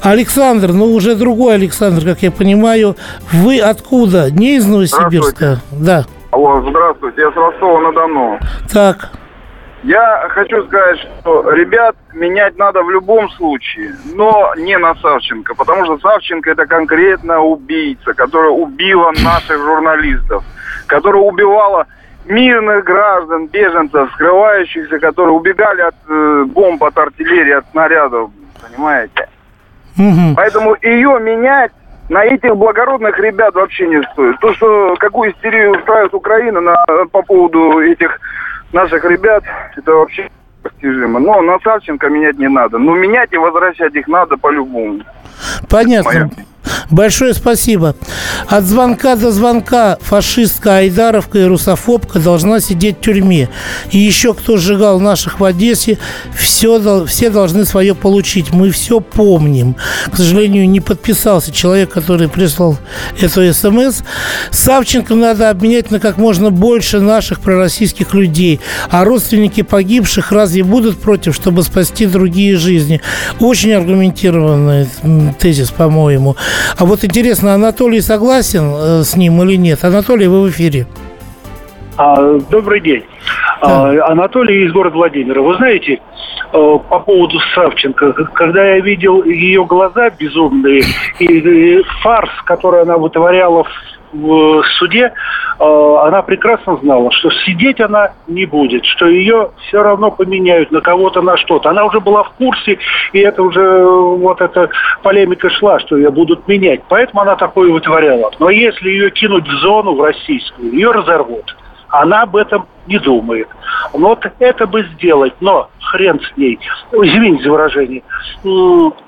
Александр, 0.02 0.72
ну 0.72 0.92
уже 0.92 1.14
другой 1.14 1.54
Александр, 1.54 2.04
как 2.04 2.22
я 2.22 2.32
понимаю. 2.32 2.96
Вы 3.30 3.60
откуда? 3.60 4.28
Не 4.32 4.56
из 4.56 4.66
Новосибирска? 4.66 5.60
Да. 5.70 6.04
Алло, 6.32 6.64
здравствуйте, 6.68 7.20
я 7.20 7.30
с 7.30 7.36
Ростова-на-Дону. 7.36 8.40
Так. 8.72 9.10
Я 9.86 10.26
хочу 10.30 10.66
сказать, 10.66 10.98
что 10.98 11.48
ребят 11.52 11.94
менять 12.12 12.58
надо 12.58 12.82
в 12.82 12.90
любом 12.90 13.30
случае, 13.30 13.94
но 14.16 14.52
не 14.56 14.76
на 14.78 14.96
Савченко, 14.96 15.54
потому 15.54 15.84
что 15.84 15.98
Савченко 15.98 16.50
это 16.50 16.66
конкретно 16.66 17.40
убийца, 17.40 18.12
которая 18.12 18.50
убила 18.50 19.12
наших 19.22 19.58
журналистов, 19.58 20.42
которая 20.88 21.22
убивала 21.22 21.86
мирных 22.24 22.82
граждан, 22.82 23.46
беженцев, 23.46 24.10
скрывающихся, 24.14 24.98
которые 24.98 25.34
убегали 25.34 25.82
от 25.82 25.94
э, 26.08 26.44
бомб, 26.48 26.82
от 26.82 26.98
артиллерии, 26.98 27.52
от 27.52 27.70
снарядов, 27.70 28.30
понимаете? 28.60 29.28
Угу. 29.96 30.34
Поэтому 30.34 30.76
ее 30.82 31.20
менять 31.20 31.70
на 32.08 32.24
этих 32.24 32.56
благородных 32.56 33.16
ребят 33.20 33.54
вообще 33.54 33.86
не 33.86 34.02
стоит. 34.12 34.40
То, 34.40 34.52
что 34.54 34.96
какую 34.98 35.30
истерию 35.30 35.78
устраивает 35.78 36.12
Украина 36.12 36.60
на, 36.60 36.74
по 37.12 37.22
поводу 37.22 37.78
этих 37.78 38.18
наших 38.72 39.04
ребят, 39.04 39.44
это 39.76 39.92
вообще 39.92 40.28
достижимо. 40.62 41.18
Но 41.20 41.40
на 41.42 41.58
Савченко 41.60 42.08
менять 42.08 42.38
не 42.38 42.48
надо. 42.48 42.78
Но 42.78 42.94
менять 42.94 43.32
и 43.32 43.36
возвращать 43.36 43.94
их 43.94 44.08
надо 44.08 44.36
по-любому. 44.36 45.02
Понятно. 45.68 46.30
Большое 46.90 47.34
спасибо. 47.34 47.96
От 48.48 48.64
звонка 48.64 49.16
до 49.16 49.32
звонка 49.32 49.98
фашистка 50.00 50.76
Айдаровка 50.76 51.38
и 51.38 51.44
русофобка 51.44 52.20
должна 52.20 52.60
сидеть 52.60 52.98
в 52.98 53.00
тюрьме. 53.00 53.48
И 53.90 53.98
еще 53.98 54.34
кто 54.34 54.56
сжигал 54.56 55.00
наших 55.00 55.40
в 55.40 55.44
Одессе, 55.44 55.98
все, 56.36 57.04
все 57.06 57.30
должны 57.30 57.64
свое 57.64 57.94
получить. 57.94 58.52
Мы 58.52 58.70
все 58.70 59.00
помним. 59.00 59.74
К 60.12 60.16
сожалению, 60.16 60.68
не 60.68 60.80
подписался 60.80 61.50
человек, 61.52 61.90
который 61.90 62.28
прислал 62.28 62.76
эту 63.20 63.52
смс. 63.52 64.02
Савченко 64.52 65.14
надо 65.14 65.50
обменять 65.50 65.90
на 65.90 65.98
как 65.98 66.18
можно 66.18 66.50
больше 66.50 67.00
наших 67.00 67.40
пророссийских 67.40 68.14
людей. 68.14 68.60
А 68.90 69.04
родственники 69.04 69.62
погибших 69.62 70.30
разве 70.30 70.62
будут 70.62 71.00
против, 71.00 71.34
чтобы 71.34 71.64
спасти 71.64 72.06
другие 72.06 72.56
жизни? 72.56 73.00
Очень 73.40 73.72
аргументированный 73.72 74.86
тезис, 75.38 75.70
по-моему. 75.70 76.36
А 76.78 76.84
вот 76.84 77.04
интересно, 77.04 77.54
Анатолий 77.54 78.00
согласен 78.00 78.70
э, 78.74 79.02
с 79.02 79.16
ним 79.16 79.42
или 79.42 79.56
нет? 79.56 79.82
Анатолий, 79.82 80.26
вы 80.26 80.42
в 80.42 80.50
эфире. 80.50 80.86
А, 81.96 82.38
добрый 82.50 82.80
день. 82.80 83.02
Да. 83.62 83.90
А, 83.90 84.12
Анатолий 84.12 84.66
из 84.66 84.72
города 84.72 84.94
Владимира. 84.94 85.40
Вы 85.40 85.56
знаете, 85.56 85.94
э, 85.94 85.98
по 86.52 87.00
поводу 87.00 87.38
Савченко, 87.54 88.12
когда 88.34 88.74
я 88.74 88.80
видел 88.80 89.24
ее 89.24 89.64
глаза 89.64 90.10
безумные 90.10 90.82
и 91.18 91.82
фарс, 92.02 92.30
который 92.44 92.82
она 92.82 92.98
вытворяла 92.98 93.64
в 93.64 93.70
в 94.22 94.62
суде, 94.78 95.12
э, 95.58 95.96
она 96.02 96.22
прекрасно 96.22 96.76
знала, 96.76 97.10
что 97.12 97.30
сидеть 97.30 97.80
она 97.80 98.12
не 98.26 98.46
будет, 98.46 98.84
что 98.84 99.06
ее 99.06 99.50
все 99.66 99.82
равно 99.82 100.10
поменяют 100.10 100.70
на 100.70 100.80
кого-то, 100.80 101.22
на 101.22 101.36
что-то. 101.36 101.70
Она 101.70 101.84
уже 101.84 102.00
была 102.00 102.24
в 102.24 102.30
курсе, 102.30 102.78
и 103.12 103.18
это 103.20 103.42
уже 103.42 103.84
вот 103.84 104.40
эта 104.40 104.70
полемика 105.02 105.50
шла, 105.50 105.78
что 105.80 105.96
ее 105.96 106.10
будут 106.10 106.48
менять. 106.48 106.80
Поэтому 106.88 107.22
она 107.22 107.36
такое 107.36 107.70
вытворяла. 107.70 108.30
Но 108.38 108.50
если 108.50 108.90
ее 108.90 109.10
кинуть 109.10 109.46
в 109.46 109.52
зону, 109.58 109.94
в 109.94 110.02
российскую, 110.02 110.72
ее 110.72 110.90
разорвут. 110.90 111.56
Она 111.88 112.22
об 112.22 112.36
этом 112.36 112.66
не 112.86 112.98
думает. 112.98 113.48
Вот 113.92 114.26
это 114.40 114.66
бы 114.66 114.82
сделать, 114.94 115.34
но 115.40 115.70
хрен 115.80 116.20
с 116.20 116.36
ней, 116.36 116.58
извините 116.92 117.44
за 117.44 117.50
выражение, 117.50 118.02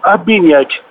обменять 0.02 0.82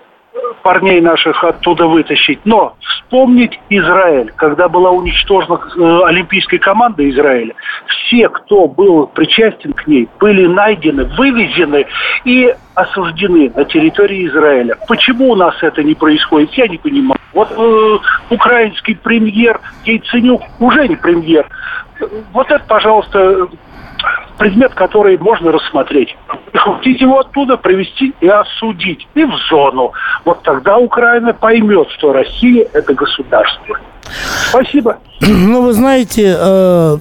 парней 0.64 1.02
наших 1.02 1.44
оттуда 1.44 1.88
вытащить. 1.88 2.40
Но 2.46 2.76
вспомнить 2.80 3.60
Израиль, 3.70 4.32
когда 4.36 4.68
была 4.68 4.92
уничтожена 4.92 5.60
э, 5.60 6.00
олимпийская 6.06 6.60
команда 6.60 7.10
Израиля, 7.10 7.56
все, 7.88 8.30
кто 8.30 8.68
был 8.68 9.08
причастен 9.08 9.74
к 9.74 9.88
ней, 9.88 10.08
были 10.20 10.46
найдены, 10.46 11.06
вывезены 11.06 11.86
и 12.26 12.54
осуждены 12.76 13.52
на 13.56 13.66
территории 13.66 14.28
Израиля. 14.28 14.76
Почему 14.88 15.32
у 15.32 15.36
нас 15.36 15.56
это 15.62 15.84
не 15.84 15.96
происходит, 15.96 16.54
я 16.54 16.68
не 16.68 16.78
понимаю. 16.78 17.20
Вот 17.34 17.52
э, 17.52 17.98
украинский 18.30 18.96
премьер 18.96 19.60
Яйценюк 19.86 20.42
уже 20.60 20.88
не 20.88 20.96
премьер. 20.96 21.48
Вот 22.34 22.52
это, 22.52 22.64
пожалуйста, 22.68 23.48
предмет, 24.38 24.74
который 24.74 25.18
можно 25.18 25.52
рассмотреть. 25.52 26.16
Хотите 26.54 27.06
его 27.06 27.20
оттуда 27.20 27.58
привести 27.58 28.14
и 28.22 28.28
осудить, 28.28 29.08
и 29.16 29.24
в 29.26 29.36
зону. 29.50 29.94
Вот 30.26 30.44
тогда 30.44 30.78
Украина 30.78 31.34
поймет, 31.34 31.90
что 31.92 32.14
Россия– 32.14 32.68
это 32.74 32.94
государство. 32.94 33.78
Спасибо. 34.50 34.98
Ну, 35.48 35.62
вы 35.62 35.74
знаете, 35.74 36.36
э, 36.38 36.98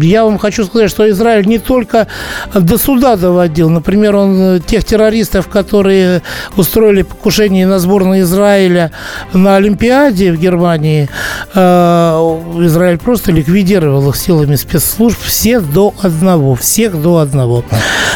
я 0.00 0.24
вам 0.24 0.38
хочу 0.38 0.64
сказать, 0.64 0.90
что 0.90 1.08
Израиль 1.10 1.46
не 1.46 1.58
только 1.58 2.06
до 2.54 2.78
суда 2.78 3.16
доводил. 3.16 3.68
Например, 3.68 4.16
он 4.16 4.40
э, 4.40 4.60
тех 4.60 4.84
террористов, 4.84 5.48
которые 5.48 6.22
устроили 6.56 7.02
покушение 7.02 7.66
на 7.66 7.78
сборную 7.78 8.22
Израиля 8.22 8.92
на 9.32 9.56
Олимпиаде 9.56 10.32
в 10.32 10.40
Германии, 10.40 11.08
э, 11.54 11.58
Израиль 11.60 12.98
просто 12.98 13.32
ликвидировал 13.32 14.08
их 14.08 14.16
силами 14.16 14.56
спецслужб 14.56 15.18
всех 15.20 15.70
до 15.72 15.92
одного. 16.02 16.54
Всех 16.54 17.00
до 17.00 17.18
одного. 17.18 17.64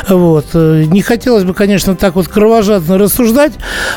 Вот. 0.08 0.54
Не 0.54 1.02
хотелось 1.02 1.44
бы, 1.44 1.54
конечно, 1.54 1.94
так 1.94 2.14
вот 2.14 2.28
кровожадно 2.28 2.98
рассуждать. 2.98 3.52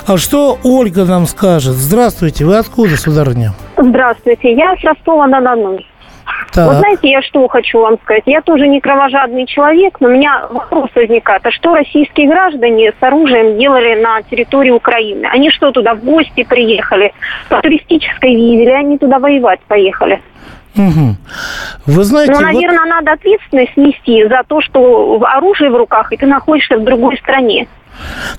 А 0.05 0.17
что 0.17 0.59
Ольга 0.63 1.05
нам 1.05 1.27
скажет? 1.27 1.73
Здравствуйте, 1.73 2.45
вы 2.45 2.57
откуда, 2.57 2.97
сударыня? 2.97 3.53
Здравствуйте, 3.77 4.53
я 4.53 4.75
с 4.75 4.79
Ростова-на-Дону. 5.45 5.79
Так. 6.53 6.67
Вот 6.67 6.77
знаете, 6.77 7.09
я 7.09 7.21
что 7.21 7.47
хочу 7.47 7.79
вам 7.79 7.97
сказать? 8.01 8.23
Я 8.25 8.41
тоже 8.41 8.67
не 8.67 8.79
кровожадный 8.79 9.45
человек, 9.45 9.97
но 9.99 10.07
у 10.07 10.11
меня 10.11 10.47
вопрос 10.49 10.89
возникает. 10.95 11.45
А 11.45 11.51
что 11.51 11.75
российские 11.75 12.27
граждане 12.27 12.91
с 12.91 13.03
оружием 13.03 13.59
делали 13.59 14.01
на 14.01 14.21
территории 14.23 14.71
Украины? 14.71 15.27
Они 15.31 15.51
что, 15.51 15.71
туда 15.71 15.93
в 15.93 16.03
гости 16.03 16.43
приехали? 16.43 17.13
По 17.49 17.61
туристической 17.61 18.33
визе 18.35 18.63
или 18.63 18.71
они 18.71 18.97
туда 18.97 19.19
воевать 19.19 19.59
поехали? 19.67 20.21
Угу. 20.75 21.15
Вы 21.85 22.03
знаете, 22.03 22.33
ну, 22.33 22.41
наверное, 22.41 22.79
вот... 22.79 22.89
надо 22.89 23.11
ответственность 23.13 23.77
нести 23.77 24.27
за 24.27 24.41
то, 24.47 24.61
что 24.61 25.21
оружие 25.23 25.69
в 25.69 25.75
руках, 25.75 26.11
и 26.11 26.17
ты 26.17 26.25
находишься 26.25 26.77
в 26.77 26.83
другой 26.83 27.17
стране. 27.17 27.67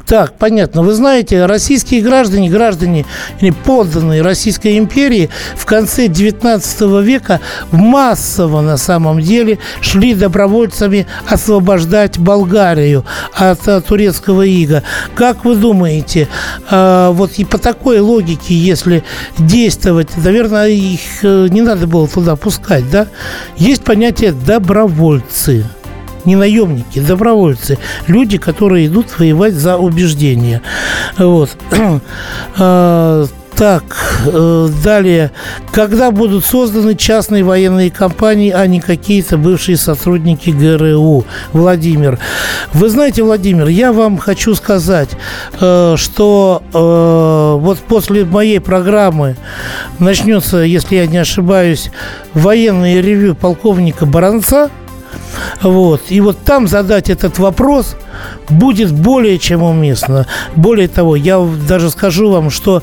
Так, 0.06 0.34
понятно. 0.38 0.82
Вы 0.82 0.92
знаете, 0.94 1.46
российские 1.46 2.00
граждане, 2.00 2.48
граждане 2.48 3.04
или 3.40 3.50
подданные 3.50 4.22
Российской 4.22 4.78
империи 4.78 5.30
в 5.56 5.66
конце 5.66 6.06
19 6.08 6.80
века 7.02 7.40
массово 7.72 8.60
на 8.60 8.76
самом 8.76 9.20
деле 9.20 9.58
шли 9.80 10.14
добровольцами 10.14 11.06
освобождать 11.28 12.18
Болгарию 12.18 13.04
от, 13.32 13.66
от 13.66 13.86
турецкого 13.86 14.42
ига. 14.42 14.82
Как 15.14 15.44
вы 15.44 15.56
думаете, 15.56 16.28
э, 16.70 17.10
вот 17.12 17.32
и 17.38 17.44
по 17.44 17.58
такой 17.58 17.98
логике, 18.00 18.54
если 18.54 19.02
действовать, 19.38 20.16
наверное, 20.16 20.68
их 20.68 21.00
э, 21.22 21.48
не 21.50 21.62
надо 21.62 21.86
было 21.86 22.06
туда 22.06 22.36
пускать, 22.36 22.88
да? 22.90 23.08
Есть 23.56 23.82
понятие 23.82 24.32
добровольцы 24.32 25.64
не 26.26 26.36
наемники, 26.36 26.98
добровольцы, 26.98 27.78
люди, 28.06 28.38
которые 28.38 28.86
идут 28.86 29.18
воевать 29.18 29.54
за 29.54 29.76
убеждения. 29.78 30.62
Вот. 31.18 31.50
А, 32.58 33.26
так, 33.56 33.84
э, 34.26 34.68
далее. 34.84 35.32
Когда 35.72 36.10
будут 36.10 36.44
созданы 36.44 36.94
частные 36.94 37.42
военные 37.42 37.90
компании, 37.90 38.50
а 38.50 38.66
не 38.66 38.80
какие-то 38.80 39.38
бывшие 39.38 39.78
сотрудники 39.78 40.50
ГРУ? 40.50 41.24
Владимир. 41.52 42.18
Вы 42.74 42.90
знаете, 42.90 43.22
Владимир, 43.22 43.68
я 43.68 43.92
вам 43.92 44.18
хочу 44.18 44.54
сказать, 44.54 45.08
э, 45.58 45.94
что 45.96 46.62
э, 46.72 47.62
вот 47.62 47.78
после 47.78 48.26
моей 48.26 48.60
программы 48.60 49.36
начнется, 49.98 50.58
если 50.58 50.96
я 50.96 51.06
не 51.06 51.18
ошибаюсь, 51.18 51.90
военное 52.34 53.00
ревю 53.00 53.34
полковника 53.34 54.04
Баранца– 54.04 54.70
вот. 55.62 56.02
И 56.08 56.20
вот 56.20 56.38
там 56.44 56.68
задать 56.68 57.10
этот 57.10 57.38
вопрос 57.38 57.96
будет 58.48 58.92
более 58.92 59.38
чем 59.38 59.62
уместно. 59.62 60.26
Более 60.54 60.88
того, 60.88 61.16
я 61.16 61.44
даже 61.68 61.90
скажу 61.90 62.30
вам, 62.30 62.50
что 62.50 62.82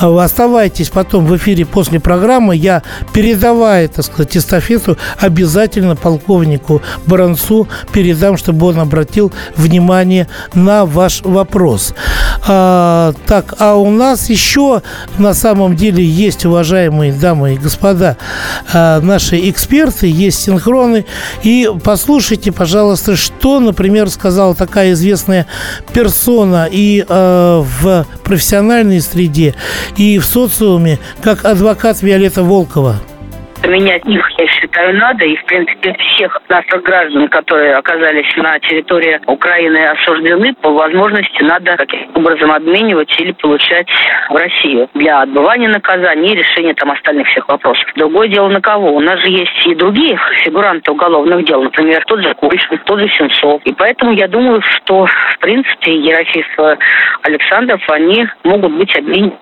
э, 0.00 0.18
оставайтесь 0.18 0.90
потом 0.90 1.26
в 1.26 1.36
эфире 1.36 1.64
после 1.64 2.00
программы, 2.00 2.56
я 2.56 2.82
передавая, 3.12 3.88
так 3.88 4.04
сказать, 4.04 4.36
эстафету 4.36 4.98
обязательно 5.18 5.96
полковнику 5.96 6.82
Баранцу 7.06 7.68
передам, 7.92 8.36
чтобы 8.36 8.66
он 8.66 8.80
обратил 8.80 9.32
внимание 9.56 10.28
на 10.54 10.84
ваш 10.84 11.22
вопрос. 11.22 11.94
А, 12.46 13.12
так, 13.26 13.54
а 13.58 13.74
у 13.74 13.90
нас 13.90 14.28
еще 14.28 14.82
на 15.18 15.34
самом 15.34 15.76
деле 15.76 16.04
есть, 16.04 16.44
уважаемые 16.44 17.12
дамы 17.12 17.54
и 17.54 17.58
господа, 17.58 18.16
а, 18.72 19.00
наши 19.00 19.48
эксперты, 19.48 20.06
есть 20.08 20.42
синхроны. 20.42 21.06
И 21.42 21.70
послушайте, 22.04 22.52
пожалуйста, 22.52 23.16
что, 23.16 23.60
например, 23.60 24.10
сказала 24.10 24.54
такая 24.54 24.92
известная 24.92 25.46
персона 25.94 26.68
и 26.70 27.00
э, 27.00 27.06
в 27.08 28.06
профессиональной 28.22 29.00
среде, 29.00 29.54
и 29.96 30.18
в 30.18 30.24
социуме, 30.26 30.98
как 31.22 31.46
адвокат 31.46 32.02
Виолетта 32.02 32.42
Волкова. 32.42 32.96
Менять 33.66 34.04
их, 34.04 34.22
считаю, 34.64 34.96
надо. 34.98 35.24
И, 35.24 35.36
в 35.36 35.44
принципе, 35.44 35.94
всех 36.14 36.40
наших 36.48 36.82
граждан, 36.82 37.28
которые 37.28 37.76
оказались 37.76 38.34
на 38.36 38.58
территории 38.60 39.20
Украины 39.26 39.84
осуждены, 39.86 40.54
по 40.54 40.70
возможности 40.70 41.42
надо 41.42 41.76
каким-то 41.76 42.18
образом 42.18 42.50
обменивать 42.52 43.12
или 43.20 43.32
получать 43.32 43.86
в 44.30 44.36
Россию 44.36 44.88
для 44.94 45.22
отбывания 45.22 45.68
наказания 45.68 46.32
и 46.32 46.36
решения 46.36 46.74
там 46.74 46.90
остальных 46.90 47.28
всех 47.28 47.48
вопросов. 47.48 47.84
Другое 47.96 48.28
дело 48.28 48.48
на 48.48 48.60
кого? 48.60 48.94
У 48.94 49.00
нас 49.00 49.20
же 49.20 49.28
есть 49.28 49.66
и 49.66 49.74
другие 49.74 50.18
фигуранты 50.44 50.90
уголовных 50.90 51.44
дел, 51.44 51.62
например, 51.62 52.02
тот 52.06 52.22
же 52.22 52.34
Кульчин, 52.34 52.78
тот 52.84 53.00
же 53.00 53.08
Сенцов. 53.18 53.60
И 53.64 53.72
поэтому 53.72 54.12
я 54.12 54.28
думаю, 54.28 54.62
что, 54.62 55.06
в 55.06 55.38
принципе, 55.40 55.96
Ерофеев 55.96 56.78
Александров, 57.22 57.80
они 57.88 58.26
могут 58.44 58.72
быть 58.72 58.96
обменены 58.96 59.32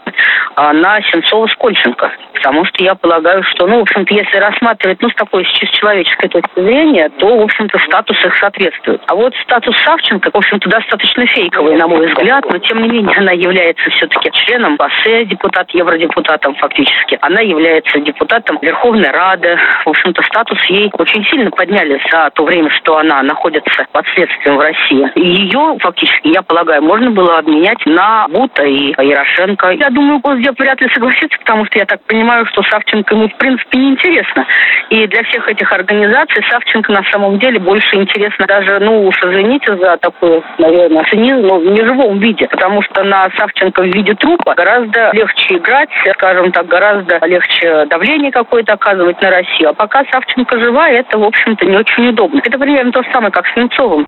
а, 0.56 0.72
на 0.72 1.00
Сенцова 1.02 1.46
с 1.46 1.54
Кольченко. 1.56 2.12
Потому 2.34 2.64
что 2.66 2.82
я 2.82 2.94
полагаю, 2.94 3.42
что, 3.44 3.66
ну, 3.66 3.78
в 3.78 3.82
общем-то, 3.82 4.14
если 4.14 4.36
рассматривать, 4.38 5.00
ну, 5.00 5.08
с 5.12 5.14
такой 5.16 5.44
с 5.44 5.70
человеческой 5.78 6.28
точки 6.28 6.60
зрения, 6.60 7.08
то, 7.18 7.36
в 7.36 7.42
общем-то, 7.42 7.78
статус 7.80 8.16
их 8.24 8.34
соответствует. 8.36 9.02
А 9.06 9.14
вот 9.14 9.34
статус 9.42 9.76
Савченко, 9.84 10.30
в 10.32 10.36
общем-то, 10.36 10.68
достаточно 10.68 11.26
фейковый, 11.26 11.76
на 11.76 11.86
мой 11.86 12.06
взгляд, 12.06 12.44
но, 12.50 12.58
тем 12.58 12.82
не 12.82 12.88
менее, 12.88 13.16
она 13.16 13.32
является 13.32 13.90
все-таки 13.90 14.30
членом 14.32 14.76
ПАСЕ, 14.76 15.24
депутат, 15.26 15.70
евродепутатом 15.70 16.54
фактически. 16.56 17.18
Она 17.20 17.40
является 17.40 17.98
депутатом 18.00 18.58
Верховной 18.62 19.10
Рады. 19.10 19.58
В 19.84 19.90
общем-то, 19.90 20.22
статус 20.22 20.58
ей 20.68 20.90
очень 20.94 21.24
сильно 21.26 21.50
подняли 21.50 22.00
за 22.10 22.30
то 22.30 22.44
время, 22.44 22.70
что 22.70 22.98
она 22.98 23.22
находится 23.22 23.86
под 23.92 24.06
следствием 24.14 24.56
в 24.56 24.60
России. 24.60 25.10
И 25.14 25.26
ее, 25.26 25.76
фактически, 25.80 26.28
я 26.28 26.42
полагаю, 26.42 26.82
можно 26.82 27.10
было 27.10 27.38
обменять 27.38 27.84
на 27.86 28.26
Бута 28.28 28.64
и 28.64 28.94
Ярошенко. 28.98 29.70
Я 29.70 29.90
думаю, 29.90 30.20
Госдеп 30.20 30.58
вряд 30.58 30.80
ли 30.80 30.88
согласится, 30.92 31.38
потому 31.38 31.64
что 31.66 31.78
я 31.78 31.86
так 31.86 32.02
понимаю, 32.04 32.46
что 32.46 32.62
Савченко 32.62 33.14
ему, 33.14 33.28
в 33.28 33.36
принципе, 33.36 33.78
не 33.78 33.90
интересно. 33.90 34.46
И 35.02 35.06
для 35.08 35.24
всех 35.24 35.48
этих 35.48 35.72
организаций 35.72 36.44
Савченко 36.48 36.92
на 36.92 37.02
самом 37.10 37.36
деле 37.40 37.58
больше 37.58 37.96
интересно 37.96 38.46
даже, 38.46 38.78
ну 38.78 39.04
уж 39.08 39.16
извините 39.20 39.76
за 39.76 39.96
такой, 39.96 40.44
наверное, 40.58 41.02
цинизм, 41.10 41.40
но 41.40 41.58
в 41.58 41.64
неживом 41.64 42.20
виде. 42.20 42.46
Потому 42.46 42.82
что 42.82 43.02
на 43.02 43.28
Савченко 43.36 43.82
в 43.82 43.86
виде 43.86 44.14
трупа 44.14 44.54
гораздо 44.54 45.10
легче 45.12 45.56
играть, 45.56 45.88
скажем 46.14 46.52
так, 46.52 46.68
гораздо 46.68 47.18
легче 47.26 47.86
давление 47.86 48.30
какое-то 48.30 48.74
оказывать 48.74 49.20
на 49.20 49.30
Россию. 49.30 49.70
А 49.70 49.74
пока 49.74 50.04
Савченко 50.12 50.60
жива, 50.60 50.88
это, 50.88 51.18
в 51.18 51.24
общем-то, 51.24 51.66
не 51.66 51.78
очень 51.78 52.10
удобно. 52.10 52.40
Это 52.44 52.56
примерно 52.56 52.92
то 52.92 53.02
же 53.02 53.10
самое, 53.12 53.32
как 53.32 53.48
с 53.48 53.56
Немцовым. 53.56 54.06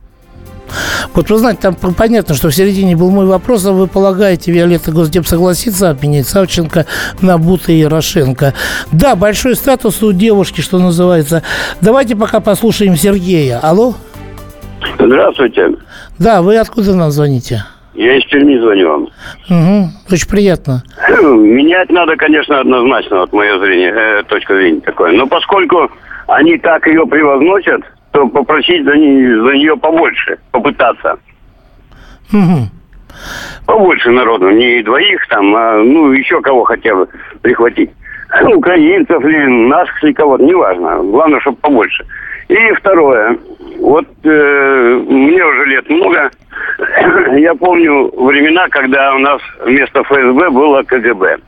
Вот 1.14 1.30
вы 1.30 1.38
знаете, 1.38 1.60
там 1.62 1.74
понятно, 1.74 2.34
что 2.34 2.48
в 2.48 2.54
середине 2.54 2.96
был 2.96 3.10
мой 3.10 3.26
вопрос, 3.26 3.66
а 3.66 3.72
вы 3.72 3.86
полагаете, 3.86 4.52
Виолетта 4.52 4.92
Госдеп 4.92 5.26
согласится 5.26 5.90
обменять 5.90 6.26
Савченко 6.26 6.86
на 7.20 7.38
Бута 7.38 7.72
и 7.72 7.76
Ярошенко? 7.76 8.54
Да, 8.92 9.16
большой 9.16 9.56
статус 9.56 10.02
у 10.02 10.12
девушки, 10.12 10.60
что 10.60 10.78
называется. 10.78 11.42
Давайте 11.80 12.16
пока 12.16 12.40
послушаем 12.40 12.96
Сергея. 12.96 13.58
Алло? 13.60 13.94
Здравствуйте. 14.98 15.76
Да, 16.18 16.42
вы 16.42 16.56
откуда 16.56 16.94
нам 16.94 17.10
звоните? 17.10 17.64
Я 17.94 18.16
из 18.18 18.24
Перми 18.24 18.58
звоню 18.58 18.88
вам. 18.88 19.02
Угу, 19.48 19.88
очень 20.12 20.28
приятно. 20.28 20.82
Менять 21.22 21.90
надо, 21.90 22.16
конечно, 22.16 22.60
однозначно, 22.60 23.20
вот 23.20 23.32
мое 23.32 23.58
зрение, 23.60 23.92
э, 23.94 24.22
точка 24.24 24.56
зрения 24.56 24.80
такое. 24.80 25.12
Но 25.12 25.26
поскольку 25.28 25.90
они 26.26 26.58
так 26.58 26.86
ее 26.86 27.06
превозносят, 27.06 27.82
то 28.14 28.28
попросить 28.28 28.84
за, 28.84 28.96
нее, 28.96 29.42
за 29.42 29.54
нее 29.54 29.76
побольше, 29.76 30.38
попытаться. 30.52 31.18
Угу. 32.32 32.68
Побольше 33.66 34.10
народу, 34.10 34.50
не 34.50 34.82
двоих 34.84 35.26
там, 35.28 35.54
а 35.56 35.82
ну 35.82 36.12
еще 36.12 36.40
кого 36.40 36.62
хотя 36.62 36.94
бы 36.94 37.08
прихватить. 37.42 37.90
Украинцев 38.54 39.20
ли, 39.24 39.46
наших 39.68 40.00
ли 40.04 40.14
кого-то, 40.14 40.44
неважно. 40.44 41.02
Главное, 41.02 41.40
чтобы 41.40 41.56
побольше. 41.56 42.06
И 42.48 42.72
второе. 42.74 43.36
Вот 43.80 44.06
э, 44.22 45.02
мне 45.08 45.44
уже 45.44 45.64
лет 45.66 45.90
много. 45.90 46.30
Я 47.36 47.54
помню 47.56 48.12
времена, 48.16 48.68
когда 48.68 49.12
у 49.14 49.18
нас 49.18 49.40
вместо 49.64 50.04
ФСБ 50.04 50.50
было 50.50 50.84
КГБ. 50.84 51.38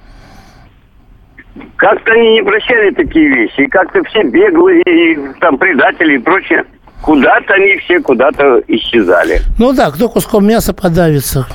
Как-то 1.77 2.12
они 2.12 2.35
не 2.35 2.43
прощали 2.43 2.91
такие 2.91 3.29
вещи. 3.29 3.61
И 3.61 3.69
как-то 3.69 4.03
все 4.05 4.23
беглые, 4.23 4.83
и 4.83 5.19
там 5.41 5.59
предатели 5.59 6.15
и 6.15 6.19
прочее. 6.19 6.65
Куда-то 7.03 7.55
они 7.55 7.77
все 7.79 8.01
куда-то 8.01 8.62
исчезали. 8.67 9.41
Ну 9.59 9.73
да, 9.73 9.91
кто 9.91 10.09
куском 10.09 10.47
мяса 10.47 10.73
подавится. 10.73 11.47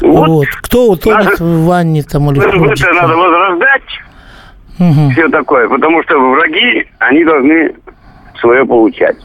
Вот. 0.00 0.28
вот. 0.28 0.46
Кто 0.62 0.90
утонет 0.90 1.24
надо, 1.24 1.44
в 1.44 1.64
ванне 1.66 2.02
там 2.02 2.30
или 2.30 2.38
в 2.38 2.42
Это 2.42 2.92
надо 2.94 3.16
возрождать. 3.16 3.82
Угу. 4.78 5.10
Все 5.12 5.28
такое. 5.28 5.68
Потому 5.68 6.02
что 6.04 6.18
враги, 6.18 6.86
они 6.98 7.24
должны 7.24 7.74
свое 8.40 8.64
получать. 8.64 9.16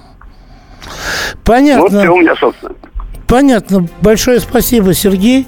Понятно. 1.45 1.83
Вот 1.83 1.91
все 1.91 2.09
у 2.09 2.17
меня, 2.17 2.35
собственно. 2.35 2.75
Понятно. 3.29 3.87
Большое 4.01 4.39
спасибо, 4.39 4.95
Сергей. 4.95 5.47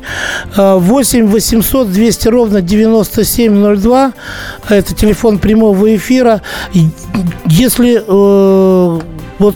8 0.55 1.25
800 1.25 1.91
200 1.91 2.27
ровно 2.27 2.61
9702. 2.61 4.13
Это 4.69 4.95
телефон 4.95 5.39
прямого 5.39 5.95
эфира. 5.95 6.43
Если 7.47 8.03
э, 8.05 8.99
вот 9.39 9.55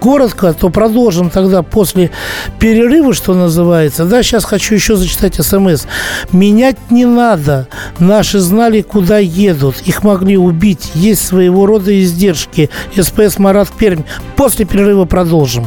коротко, 0.00 0.52
то 0.54 0.70
продолжим 0.70 1.30
тогда 1.30 1.62
после 1.62 2.10
перерыва, 2.58 3.14
что 3.14 3.32
называется. 3.32 4.04
Да, 4.06 4.24
сейчас 4.24 4.44
хочу 4.44 4.74
еще 4.74 4.96
зачитать 4.96 5.36
смс. 5.36 5.86
Менять 6.32 6.90
не 6.90 7.04
надо. 7.04 7.68
Наши 8.00 8.40
знали, 8.40 8.82
куда 8.82 9.18
едут. 9.18 9.76
Их 9.84 10.02
могли 10.02 10.36
убить. 10.36 10.90
Есть 10.94 11.24
своего 11.24 11.66
рода 11.66 11.96
издержки. 12.00 12.70
СПС 13.00 13.38
Марат 13.38 13.68
Пермь. 13.70 14.02
После 14.34 14.64
перерыва 14.64 15.04
продолжим. 15.04 15.66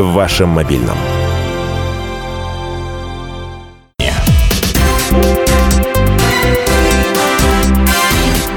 В 0.00 0.14
вашем 0.14 0.48
мобильном. 0.48 0.96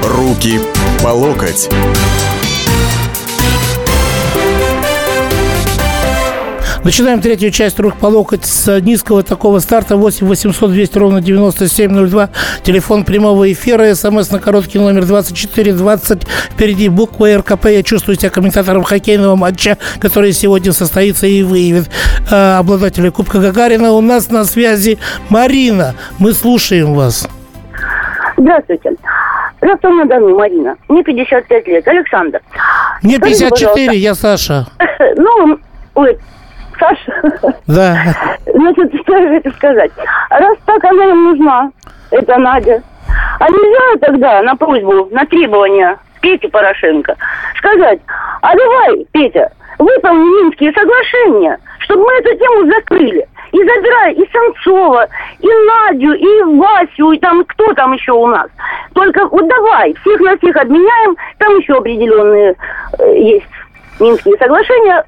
Руки 0.02 0.58
по 1.02 1.08
локоть. 1.08 1.68
Начинаем 6.84 7.22
третью 7.22 7.50
часть 7.50 7.80
«Рук 7.80 7.96
по 7.96 8.06
локоть» 8.06 8.44
с 8.44 8.80
низкого 8.80 9.22
такого 9.22 9.58
старта 9.60 9.96
8 9.96 10.26
800 10.26 10.70
200 10.70 10.98
ровно 10.98 11.22
9702. 11.22 12.28
Телефон 12.62 13.04
прямого 13.04 13.50
эфира, 13.50 13.94
смс 13.94 14.30
на 14.30 14.38
короткий 14.38 14.78
номер 14.78 15.06
2420. 15.06 16.24
Впереди 16.24 16.90
буква 16.90 17.38
РКП. 17.38 17.68
Я 17.70 17.82
чувствую 17.82 18.16
себя 18.16 18.28
комментатором 18.28 18.82
хоккейного 18.82 19.34
матча, 19.34 19.78
который 19.98 20.34
сегодня 20.34 20.72
состоится 20.72 21.26
и 21.26 21.42
выявит 21.42 21.88
э, 22.30 22.58
обладателя 22.58 23.10
Кубка 23.10 23.38
Гагарина. 23.38 23.92
У 23.92 24.02
нас 24.02 24.30
на 24.30 24.44
связи 24.44 24.98
Марина. 25.30 25.94
Мы 26.18 26.34
слушаем 26.34 26.92
вас. 26.92 27.26
Здравствуйте. 28.36 28.90
Ростов-на-Дону, 29.62 30.36
Марина. 30.36 30.76
Мне 30.90 31.02
55 31.02 31.66
лет. 31.66 31.88
Александр. 31.88 32.42
Мне 33.02 33.18
54, 33.18 33.96
я 33.96 34.14
Саша. 34.14 34.66
Ну, 35.16 35.58
ой, 35.94 36.18
Саша. 36.78 37.52
Да. 37.66 37.96
Значит, 38.46 38.92
что 39.02 39.16
я 39.16 39.36
хочу 39.36 39.50
сказать. 39.56 39.92
Раз 40.30 40.58
так 40.66 40.84
она 40.84 41.04
им 41.04 41.24
нужна, 41.24 41.70
это 42.10 42.38
Надя, 42.38 42.82
а 43.40 43.48
нельзя 43.48 44.06
тогда 44.06 44.42
на 44.42 44.56
просьбу, 44.56 45.08
на 45.10 45.24
требования 45.26 45.98
Пети 46.20 46.48
Порошенко 46.48 47.16
сказать, 47.58 48.00
а 48.42 48.54
давай, 48.56 49.06
Петя, 49.12 49.50
выполни 49.78 50.42
Минские 50.42 50.72
соглашения, 50.72 51.58
чтобы 51.80 52.04
мы 52.04 52.12
эту 52.14 52.38
тему 52.38 52.66
закрыли. 52.66 53.26
И 53.52 53.58
забирай 53.58 54.14
и 54.14 54.28
Санцова, 54.32 55.06
и 55.38 55.46
Надю, 55.46 56.12
и 56.14 56.42
Васю, 56.58 57.12
и 57.12 57.18
там 57.18 57.44
кто 57.44 57.72
там 57.74 57.92
еще 57.92 58.12
у 58.12 58.26
нас. 58.26 58.48
Только 58.94 59.28
вот 59.28 59.46
давай, 59.46 59.94
всех 59.94 60.20
на 60.20 60.36
всех 60.38 60.56
обменяем, 60.56 61.16
там 61.38 61.56
еще 61.58 61.74
определенные 61.74 62.56
э, 62.98 63.16
есть 63.16 63.46
Минские 64.00 64.36
соглашения, 64.38 65.04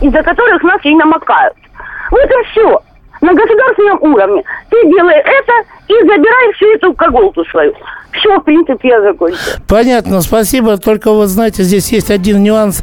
из-за 0.00 0.22
которых 0.22 0.62
нас 0.62 0.84
и 0.84 0.94
намокают. 0.94 1.54
Вот 2.10 2.24
и 2.24 2.42
все. 2.50 2.82
На 3.20 3.34
государственном 3.34 3.98
уровне. 4.02 4.42
Ты 4.70 4.76
делай 4.90 5.14
это 5.16 5.52
и 5.88 5.94
забирай 6.02 6.52
всю 6.54 6.66
эту 6.74 6.92
коголту 6.94 7.44
свою. 7.46 7.72
Все, 8.12 8.38
в 8.38 8.42
принципе, 8.42 8.88
я 8.88 9.00
закончила. 9.02 9.38
Понятно, 9.68 10.20
спасибо. 10.20 10.78
Только 10.78 11.12
вот, 11.12 11.26
знаете, 11.28 11.62
здесь 11.62 11.92
есть 11.92 12.10
один 12.10 12.42
нюанс. 12.42 12.82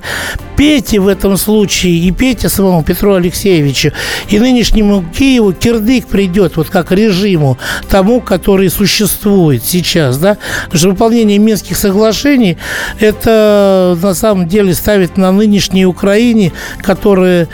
Пете 0.55 0.99
в 0.99 1.07
этом 1.07 1.37
случае, 1.37 1.93
и 1.93 2.11
Пете 2.11 2.47
самому 2.47 2.83
Петру 2.83 3.15
Алексеевичу, 3.15 3.91
и 4.29 4.39
нынешнему 4.39 5.03
Киеву 5.17 5.51
кирдык 5.51 6.05
придет, 6.05 6.57
вот 6.57 6.69
как 6.69 6.91
режиму, 6.91 7.57
тому, 7.89 8.21
который 8.21 8.69
существует 8.69 9.63
сейчас, 9.63 10.19
да, 10.19 10.37
Потому 10.65 10.77
что 10.77 10.89
выполнение 10.89 11.39
Минских 11.39 11.75
соглашений, 11.75 12.57
это 12.99 13.97
на 14.01 14.13
самом 14.13 14.47
деле 14.47 14.75
ставит 14.75 15.17
на 15.17 15.31
нынешней 15.31 15.87
Украине, 15.87 16.51
которая 16.81 17.47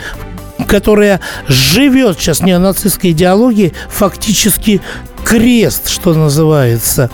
которая 0.70 1.18
живет 1.48 2.16
сейчас 2.16 2.42
неонацистской 2.42 3.10
идеологией, 3.10 3.72
фактически 3.88 4.80
крест, 5.24 5.88
что 5.88 6.14
называется. 6.14 7.10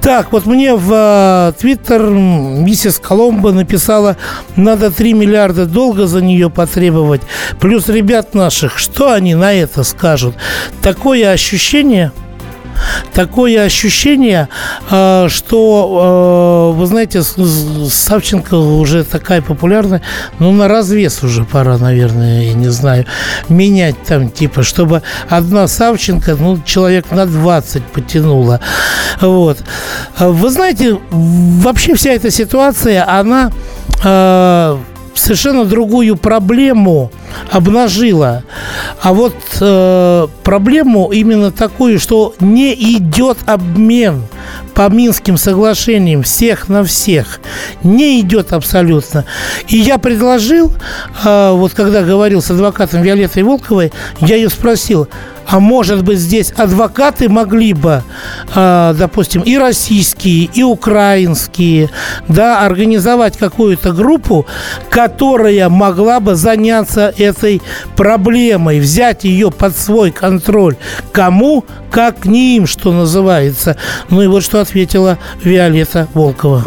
Так, 0.00 0.32
вот 0.32 0.46
мне 0.46 0.74
в 0.74 0.90
а, 0.90 1.52
Твиттер 1.52 2.08
миссис 2.08 2.98
Коломбо 2.98 3.52
написала, 3.52 4.16
надо 4.56 4.90
3 4.90 5.12
миллиарда 5.12 5.66
долга 5.66 6.06
за 6.06 6.22
нее 6.22 6.48
потребовать, 6.48 7.20
плюс 7.60 7.88
ребят 7.88 8.34
наших, 8.34 8.78
что 8.78 9.12
они 9.12 9.34
на 9.34 9.52
это 9.52 9.84
скажут? 9.84 10.34
Такое 10.80 11.30
ощущение– 11.30 12.10
такое 13.12 13.64
ощущение, 13.64 14.48
а, 14.90 15.28
что, 15.28 15.98
а, 16.00 16.72
вы 16.72 16.86
знаете, 16.86 17.22
Савченко 17.22 18.54
уже 18.54 19.04
такая 19.04 19.42
популярная, 19.42 20.02
ну, 20.38 20.52
на 20.52 20.68
развес 20.68 21.22
уже 21.22 21.44
пора, 21.44 21.78
наверное, 21.78 22.44
я 22.44 22.54
не 22.54 22.68
знаю, 22.68 23.06
менять 23.48 23.96
там, 24.06 24.30
типа, 24.30 24.62
чтобы 24.62 25.02
одна 25.28 25.68
Савченко, 25.68 26.36
ну, 26.36 26.60
человек 26.64 27.10
на 27.10 27.26
20 27.26 27.82
потянула. 27.84 28.60
Вот. 29.20 29.58
Вы 30.18 30.50
знаете, 30.50 30.98
вообще 31.10 31.94
вся 31.94 32.10
эта 32.10 32.30
ситуация, 32.30 33.08
она 33.08 33.50
а, 34.06 34.53
совершенно 35.24 35.64
другую 35.64 36.16
проблему 36.16 37.10
обнажила. 37.50 38.44
А 39.02 39.12
вот 39.14 39.34
э, 39.60 40.26
проблему 40.42 41.10
именно 41.12 41.50
такую, 41.50 41.98
что 41.98 42.34
не 42.40 42.74
идет 42.74 43.38
обмен 43.46 44.22
по 44.74 44.88
Минским 44.88 45.36
соглашениям 45.36 46.22
всех 46.22 46.68
на 46.68 46.84
всех. 46.84 47.40
Не 47.82 48.20
идет 48.20 48.52
абсолютно. 48.52 49.24
И 49.68 49.76
я 49.76 49.98
предложил, 49.98 50.72
э, 51.24 51.50
вот 51.52 51.72
когда 51.74 52.02
говорил 52.02 52.42
с 52.42 52.50
адвокатом 52.50 53.02
Виолеттой 53.02 53.42
Волковой, 53.42 53.92
я 54.20 54.36
ее 54.36 54.48
спросил, 54.48 55.08
а 55.46 55.60
может 55.60 56.02
быть 56.04 56.18
здесь 56.18 56.52
адвокаты 56.56 57.28
могли 57.28 57.74
бы, 57.74 58.02
э, 58.54 58.94
допустим, 58.98 59.42
и 59.42 59.56
российские, 59.56 60.44
и 60.52 60.62
украинские, 60.62 61.90
да, 62.28 62.64
организовать 62.64 63.36
какую-то 63.36 63.92
группу, 63.92 64.46
которая 64.88 65.68
могла 65.68 66.20
бы 66.20 66.34
заняться 66.34 67.12
этой 67.16 67.60
проблемой, 67.96 68.80
взять 68.80 69.24
ее 69.24 69.50
под 69.50 69.76
свой 69.76 70.10
контроль. 70.10 70.76
Кому, 71.12 71.64
как 71.90 72.24
не 72.24 72.56
им, 72.56 72.66
что 72.66 72.92
называется. 72.92 73.76
Ну 74.10 74.22
и 74.22 74.26
вот 74.34 74.42
что 74.42 74.60
ответила 74.60 75.16
Виолетта 75.44 76.08
Волкова 76.12 76.66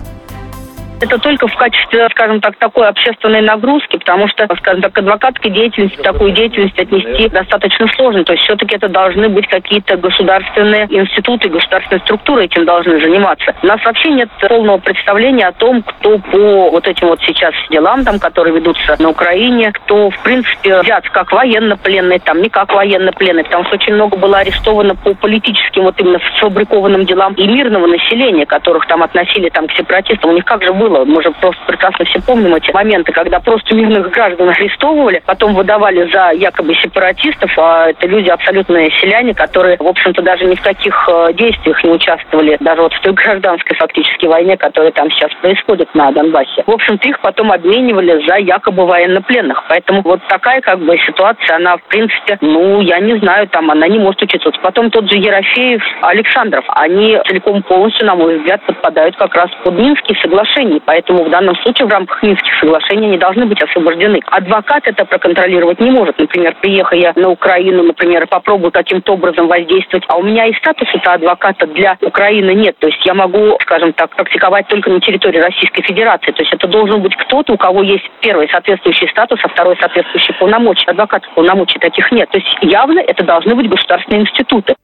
это 1.01 1.19
только 1.19 1.47
в 1.47 1.55
качестве, 1.55 2.07
скажем 2.12 2.41
так, 2.41 2.57
такой 2.57 2.88
общественной 2.88 3.41
нагрузки, 3.41 3.97
потому 3.97 4.27
что, 4.27 4.47
скажем 4.57 4.81
так, 4.81 4.97
адвокатской 4.97 5.51
деятельности 5.51 6.01
такую 6.01 6.31
деятельность 6.31 6.79
отнести 6.79 7.29
достаточно 7.29 7.88
сложно. 7.95 8.23
То 8.23 8.33
есть 8.33 8.43
все-таки 8.45 8.75
это 8.75 8.88
должны 8.88 9.29
быть 9.29 9.47
какие-то 9.47 9.97
государственные 9.97 10.86
институты, 10.89 11.49
государственные 11.49 12.01
структуры 12.01 12.45
этим 12.45 12.65
должны 12.65 12.99
заниматься. 12.99 13.55
У 13.62 13.67
нас 13.67 13.83
вообще 13.86 14.10
нет 14.10 14.29
полного 14.39 14.77
представления 14.77 15.47
о 15.47 15.51
том, 15.51 15.83
кто 15.83 16.17
по 16.17 16.69
вот 16.71 16.88
этим 16.88 17.07
вот 17.07 17.19
сейчас 17.21 17.53
делам, 17.69 18.03
там, 18.03 18.19
которые 18.19 18.55
ведутся 18.55 18.95
на 18.99 19.10
Украине, 19.10 19.71
кто, 19.71 20.10
в 20.10 20.23
принципе, 20.23 20.81
взят 20.81 21.07
как 21.10 21.31
военнопленный, 21.31 22.19
там, 22.19 22.41
не 22.41 22.49
как 22.49 22.73
военнопленный, 22.73 23.43
потому 23.43 23.65
что 23.65 23.75
очень 23.75 23.93
много 23.93 24.17
было 24.17 24.39
арестовано 24.39 24.95
по 24.95 25.13
политическим 25.13 25.83
вот 25.83 25.99
именно 25.99 26.19
сфабрикованным 26.38 27.05
делам 27.05 27.33
и 27.33 27.47
мирного 27.47 27.88
населения, 27.88 28.45
которых 28.45 28.88
там 28.88 29.03
относили 29.03 29.49
там 29.49 29.67
к 29.67 29.73
сепаратистам. 29.73 30.31
У 30.31 30.33
них 30.33 30.45
как 30.45 30.63
же 30.63 30.73
было 30.73 30.87
было. 30.89 31.06
Мы 31.06 31.21
же 31.21 31.32
просто 31.32 31.62
прекрасно 31.65 32.06
все 32.06 32.21
помним 32.21 32.56
эти 32.56 32.71
моменты, 32.71 33.12
когда 33.12 33.39
просто 33.39 33.76
мирных 33.76 34.10
граждан 34.12 34.50
арестовывали, 34.50 35.21
потом 35.26 35.54
выдавали 35.54 36.10
за 36.12 36.32
якобы 36.32 36.76
сепаратистов, 36.76 37.52
а 37.58 37.89
это 37.89 38.08
люди 38.08 38.30
абсолютные 38.30 38.91
селяне, 39.00 39.34
которые, 39.34 39.78
в 39.78 39.88
общем-то, 39.88 40.21
даже 40.21 40.45
ни 40.45 40.56
в 40.56 40.62
каких 40.62 41.10
э, 41.10 41.34
действиях 41.34 41.84
не 41.84 41.91
участвовали, 41.91 42.58
даже 42.60 42.82
вот 42.82 42.93
в 42.93 43.02
той 43.02 43.13
гражданской 43.13 43.76
фактически 43.78 44.26
войне, 44.26 44.58
которая 44.58 44.91
там 44.91 45.10
сейчас 45.12 45.32
происходит 45.41 45.93
на 45.93 46.12
Донбассе. 46.12 46.63
В 46.65 46.71
общем-то, 46.71 47.08
их 47.08 47.19
потом 47.19 47.52
обменивали 47.52 48.26
за 48.28 48.38
якобы 48.38 48.86
военнопленных. 48.86 49.63
Поэтому 49.69 50.02
вот 50.02 50.21
такая 50.28 50.62
как 50.62 50.80
бы 50.80 50.97
ситуация, 51.06 51.58
она, 51.58 51.78
в 51.78 51.84
принципе, 51.84 52.38
ну, 52.41 52.82
я 52.82 53.00
не 53.00 53.17
знаю, 53.19 53.47
там 53.47 53.69
она 53.71 53.88
не 53.88 54.00
может 54.00 54.21
учиться. 54.21 54.50
Потом 54.62 54.89
тот 54.91 55.10
же 55.12 55.17
Ерофеев, 55.17 55.82
Александров, 56.02 56.65
они 56.69 57.19
целиком 57.28 57.63
полностью, 57.63 58.06
на 58.06 58.15
мой 58.15 58.38
взгляд, 58.38 58.62
подпадают 58.65 59.15
как 59.17 59.36
раз 59.36 59.50
под 59.63 59.78
Минские 59.78 60.17
соглашения 60.21 60.76
соглашений, 60.77 60.81
поэтому 60.85 61.23
в 61.23 61.29
данном 61.29 61.55
случае 61.57 61.87
в 61.87 61.91
рамках 61.91 62.23
Минских 62.23 62.53
соглашений 62.59 63.07
они 63.07 63.17
должны 63.17 63.45
быть 63.45 63.61
освобождены. 63.61 64.19
Адвокат 64.27 64.87
это 64.87 65.05
проконтролировать 65.05 65.79
не 65.79 65.91
может. 65.91 66.17
Например, 66.19 66.55
приехая 66.61 67.13
на 67.15 67.29
Украину, 67.29 67.83
например, 67.83 68.27
попробую 68.27 68.71
каким-то 68.71 69.13
образом 69.13 69.47
воздействовать, 69.47 70.05
а 70.07 70.17
у 70.17 70.23
меня 70.23 70.45
и 70.45 70.53
статуса-то 70.55 71.13
адвоката 71.13 71.67
для 71.67 71.97
Украины 72.01 72.53
нет. 72.53 72.75
То 72.79 72.87
есть 72.87 73.05
я 73.05 73.13
могу, 73.13 73.57
скажем 73.61 73.93
так, 73.93 74.15
практиковать 74.15 74.67
только 74.67 74.89
на 74.89 74.99
территории 74.99 75.39
Российской 75.39 75.83
Федерации. 75.83 76.31
То 76.31 76.41
есть 76.41 76.53
это 76.53 76.67
должен 76.67 77.01
быть 77.01 77.15
кто-то, 77.15 77.53
у 77.53 77.57
кого 77.57 77.83
есть 77.83 78.09
первый 78.21 78.49
соответствующий 78.49 79.09
статус, 79.09 79.39
а 79.43 79.49
второй 79.49 79.77
соответствующий 79.79 80.33
полномочия. 80.35 80.85
Адвокатов 80.87 81.31
полномочий 81.33 81.79
таких 81.79 82.11
нет. 82.11 82.29
То 82.29 82.37
есть 82.37 82.57
явно 82.61 82.99
это 82.99 83.23
должны 83.23 83.55
быть 83.55 83.69
государственные 83.69 84.21
институты. 84.21 84.75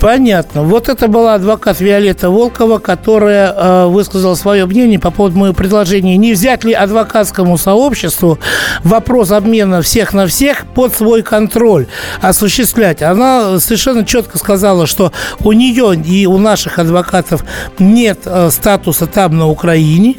Понятно. 0.00 0.62
Вот 0.62 0.88
это 0.88 1.08
была 1.08 1.34
адвокат 1.34 1.80
Виолетта 1.80 2.30
Волкова, 2.30 2.78
которая 2.78 3.52
э, 3.52 3.86
высказала 3.86 4.36
свое 4.36 4.64
мнение 4.64 5.00
по 5.00 5.10
поводу 5.10 5.38
моего 5.38 5.54
предложения. 5.54 6.16
Не 6.16 6.34
взять 6.34 6.62
ли 6.62 6.72
адвокатскому 6.72 7.58
сообществу 7.58 8.38
вопрос 8.84 9.32
обмена 9.32 9.82
всех 9.82 10.12
на 10.12 10.28
всех 10.28 10.66
под 10.72 10.94
свой 10.94 11.22
контроль 11.22 11.88
осуществлять? 12.20 13.02
Она 13.02 13.58
совершенно 13.58 14.04
четко 14.04 14.38
сказала, 14.38 14.86
что 14.86 15.12
у 15.40 15.50
нее 15.50 15.96
и 15.96 16.26
у 16.26 16.38
наших 16.38 16.78
адвокатов 16.78 17.44
нет 17.80 18.20
э, 18.24 18.50
статуса 18.52 19.06
там 19.06 19.36
на 19.36 19.48
Украине, 19.48 20.14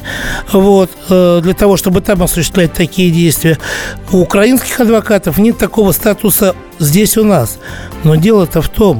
вот, 0.52 0.90
э, 1.08 1.40
для 1.42 1.54
того, 1.54 1.78
чтобы 1.78 2.02
там 2.02 2.22
осуществлять 2.22 2.74
такие 2.74 3.10
действия. 3.10 3.58
У 4.12 4.18
украинских 4.18 4.78
адвокатов 4.78 5.38
нет 5.38 5.56
такого 5.56 5.92
статуса 5.92 6.54
здесь 6.78 7.16
у 7.16 7.24
нас. 7.24 7.58
Но 8.04 8.16
дело-то 8.16 8.60
в 8.62 8.68
том, 8.68 8.99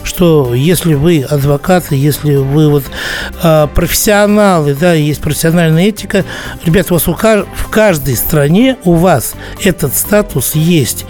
что 0.03 0.53
если 0.53 0.93
вы 0.93 1.25
адвокаты, 1.29 1.95
если 1.95 2.35
вы 2.35 2.69
вот 2.69 2.83
э, 3.43 3.67
профессионалы, 3.73 4.75
да, 4.79 4.93
есть 4.93 5.21
профессиональная 5.21 5.85
этика, 5.85 6.23
ребята, 6.65 6.93
у 6.93 6.97
вас 6.97 7.07
у, 7.07 7.13
в 7.13 7.69
каждой 7.69 8.15
стране 8.15 8.77
у 8.83 8.93
вас 8.93 9.35
этот 9.63 9.95
статус 9.95 10.55
есть, 10.55 11.05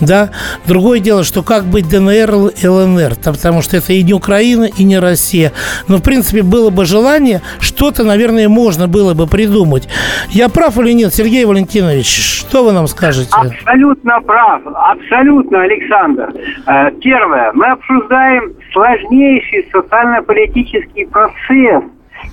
да. 0.00 0.30
Другое 0.66 1.00
дело, 1.00 1.24
что 1.24 1.42
как 1.42 1.64
быть 1.64 1.88
ДНР, 1.88 2.30
ЛНР, 2.62 3.16
там, 3.16 3.34
потому 3.34 3.62
что 3.62 3.76
это 3.76 3.92
и 3.92 4.02
не 4.02 4.12
Украина, 4.12 4.64
и 4.64 4.84
не 4.84 4.98
Россия. 4.98 5.52
Но, 5.88 5.98
в 5.98 6.02
принципе, 6.02 6.42
было 6.42 6.70
бы 6.70 6.84
желание, 6.84 7.40
что-то, 7.60 8.04
наверное, 8.04 8.48
можно 8.48 8.88
было 8.88 9.14
бы 9.14 9.26
придумать. 9.26 9.88
Я 10.30 10.48
прав 10.48 10.78
или 10.78 10.92
нет, 10.92 11.14
Сергей 11.14 11.44
Валентинович? 11.44 12.40
Что 12.40 12.64
вы 12.64 12.72
нам 12.72 12.86
скажете? 12.86 13.30
Абсолютно 13.32 14.20
прав, 14.20 14.62
абсолютно, 14.64 15.62
Александр. 15.62 16.32
Э, 16.66 16.90
первое. 17.00 17.52
Мы 17.54 17.66
обсуждаем 17.66 18.33
сложнейший 18.72 19.68
социально-политический 19.72 21.06
процесс. 21.06 21.84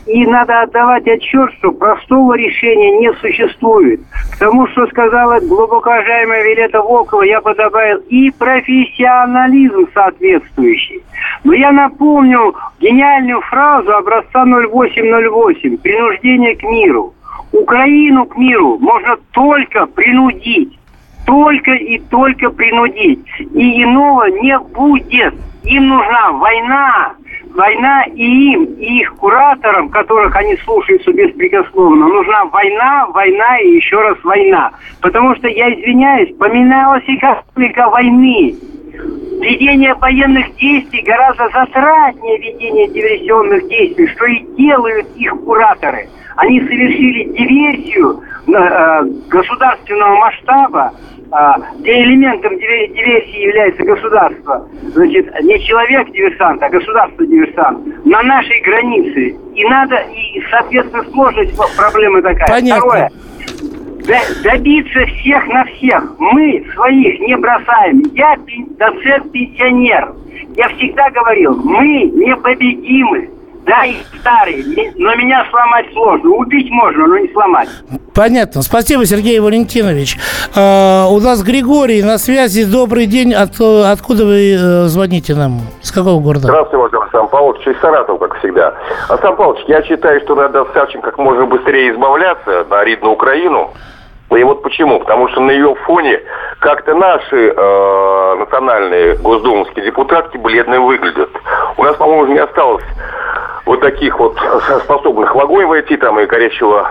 И 0.08 0.26
надо 0.26 0.62
отдавать 0.62 1.08
отчет, 1.08 1.52
что 1.58 1.72
простого 1.72 2.34
решения 2.34 3.00
не 3.00 3.14
существует. 3.16 4.00
К 4.34 4.40
тому, 4.40 4.68
что 4.68 4.88
сказала 4.88 5.40
глубоко 5.40 5.90
уважаемая 5.90 6.44
Вилета 6.44 6.82
Волкова, 6.82 7.24
я 7.24 7.42
бы 7.42 7.54
добавил 7.54 7.98
и 8.10 8.32
профессионализм 8.32 9.88
соответствующий. 9.94 11.04
Но 11.44 11.54
я 11.54 11.72
напомню 11.72 12.56
гениальную 12.80 13.42
фразу 13.42 13.92
образца 13.92 14.46
0808 14.46 15.78
«Принуждение 15.78 16.56
к 16.56 16.64
миру». 16.64 17.14
Украину 17.52 18.26
к 18.26 18.38
миру 18.38 18.78
можно 18.80 19.18
только 19.32 19.86
принудить 19.88 20.78
только 21.26 21.72
и 21.72 22.00
только 22.00 22.50
принудить. 22.50 23.26
И 23.40 23.84
иного 23.84 24.26
не 24.42 24.58
будет. 24.60 25.34
Им 25.64 25.88
нужна 25.88 26.32
война. 26.34 27.14
Война 27.54 28.04
и 28.06 28.54
им, 28.54 28.64
и 28.64 29.02
их 29.02 29.14
кураторам, 29.16 29.90
которых 29.90 30.34
они 30.38 30.56
слушаются 30.58 31.12
беспрекословно, 31.12 32.08
нужна 32.08 32.46
война, 32.46 33.08
война 33.08 33.58
и 33.58 33.72
еще 33.72 34.00
раз 34.00 34.18
война. 34.24 34.72
Потому 35.02 35.36
что, 35.36 35.50
я 35.50 35.70
извиняюсь, 35.74 36.34
поминалась 36.38 37.04
и 37.08 37.18
кастрика 37.18 37.90
войны. 37.90 38.56
Ведение 39.42 39.94
военных 39.96 40.56
действий 40.58 41.02
гораздо 41.02 41.50
затратнее 41.50 42.38
ведения 42.38 42.88
диверсионных 42.90 43.68
действий, 43.68 44.08
что 44.08 44.26
и 44.26 44.46
делают 44.56 45.08
их 45.16 45.32
кураторы. 45.44 46.08
Они 46.36 46.60
совершили 46.62 47.24
диверсию 47.36 48.22
э, 48.48 49.04
государственного 49.30 50.16
масштаба, 50.16 50.94
а, 51.32 51.58
где 51.80 52.04
элементом 52.04 52.58
диверсии 52.58 53.48
является 53.48 53.84
государство, 53.84 54.68
значит, 54.94 55.34
не 55.44 55.60
человек-диверсант, 55.64 56.62
а 56.62 56.70
государство-диверсант, 56.70 58.06
на 58.06 58.22
нашей 58.22 58.60
границе. 58.62 59.38
И 59.56 59.64
надо, 59.64 59.96
и, 59.96 60.42
соответственно, 60.52 61.04
сложность 61.06 61.56
проблемы 61.78 62.22
такая. 62.22 62.48
Понятно. 62.48 62.86
Второе. 62.86 63.12
Добиться 64.44 65.06
всех 65.06 65.48
на 65.48 65.64
всех. 65.66 66.16
Мы 66.20 66.66
своих 66.74 67.20
не 67.20 67.36
бросаем. 67.38 68.02
Я 68.14 68.36
доцент-пенсионер. 68.78 70.14
Я 70.56 70.68
всегда 70.70 71.10
говорил, 71.12 71.56
мы 71.56 72.04
непобедимы. 72.06 73.30
Да, 73.66 73.86
и 73.86 73.98
старый, 74.20 74.94
но 74.96 75.16
меня 75.16 75.46
сломать 75.52 75.86
сложно. 75.94 76.32
Убить 76.32 76.70
можно, 76.72 77.06
но 77.06 77.18
не 77.20 77.28
сломать. 77.30 77.70
Понятно. 78.16 78.64
Спасибо, 78.64 79.06
Сергей 79.06 79.40
Валентинович. 79.40 80.18
А, 80.56 81.08
у 81.08 81.20
нас 81.20 81.44
Григорий 81.44 82.02
на 82.02 82.18
связи. 82.18 82.66
Добрый 82.66 83.06
день. 83.06 83.34
От, 83.34 83.62
откуда 83.62 84.26
вы 84.26 84.54
э, 84.54 84.84
звоните 84.88 85.36
нам? 85.36 85.60
С 85.82 85.92
какого 85.92 86.20
города? 86.20 86.48
Здравствуйте, 86.48 86.78
Владимир 86.78 87.10
Сан 87.12 87.28
Павлович. 87.28 87.68
Из 87.68 87.80
Саратова, 87.80 88.18
как 88.18 88.40
всегда. 88.40 88.74
Сан 89.08 89.36
Павлович, 89.36 89.64
я 89.68 89.84
считаю, 89.84 90.20
что 90.22 90.36
надо 90.36 90.62
от 90.62 90.74
Савченко 90.74 91.12
как 91.12 91.20
можно 91.20 91.46
быстрее 91.46 91.92
избавляться 91.92 92.66
на 92.70 92.84
ридную 92.84 93.14
Украину. 93.14 93.72
И 94.32 94.44
вот 94.44 94.64
почему? 94.64 95.00
Потому 95.00 95.28
что 95.30 95.42
на 95.42 95.52
ее 95.52 95.76
фоне 95.86 96.20
как-то 96.60 96.96
наши 96.96 97.54
э, 97.56 98.36
национальные 98.40 99.18
госдумовские 99.18 99.86
депутатки 99.86 100.38
бледно 100.38 100.80
выглядят. 100.80 101.30
У 101.78 101.84
нас, 101.84 101.96
по-моему, 101.98 102.34
не 102.34 102.40
осталось 102.40 102.84
вот 103.66 103.82
таких 103.82 104.18
вот 104.20 104.38
способных 104.84 105.36
в 105.36 105.40
огонь 105.40 105.66
войти 105.66 105.98
там 105.98 106.20
и 106.20 106.26
горячего 106.26 106.90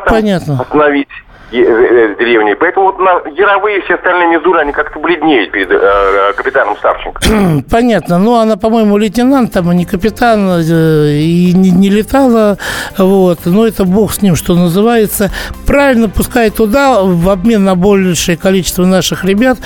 там 0.00 0.14
Понятно. 0.14 0.60
остановить 0.60 1.08
э, 1.52 1.58
э, 1.58 2.14
деревни. 2.18 2.54
Поэтому 2.54 2.86
вот 2.86 2.98
на 2.98 3.22
яровые 3.30 3.80
все 3.82 3.94
остальные 3.94 4.38
мизуры, 4.38 4.60
они 4.60 4.72
как-то 4.72 4.98
бледнеют 4.98 5.52
перед 5.52 5.70
э, 5.70 6.32
капитаном 6.36 6.76
Савченко. 6.80 7.20
Понятно. 7.70 8.18
Ну, 8.18 8.36
она, 8.36 8.56
по-моему, 8.56 8.96
лейтенант, 8.96 9.52
там, 9.52 9.68
а 9.70 9.74
не 9.74 9.84
капитан, 9.84 10.60
э, 10.60 11.10
и 11.12 11.52
не, 11.54 11.70
не 11.70 11.90
летала. 11.90 12.58
Вот. 12.98 13.40
Но 13.44 13.66
это 13.66 13.84
бог 13.84 14.12
с 14.12 14.22
ним, 14.22 14.36
что 14.36 14.54
называется. 14.54 15.30
Правильно, 15.66 16.08
пускай 16.08 16.50
туда, 16.50 17.02
в 17.02 17.28
обмен 17.30 17.64
на 17.64 17.74
большее 17.74 18.36
количество 18.36 18.84
наших 18.84 19.24
ребят, 19.24 19.58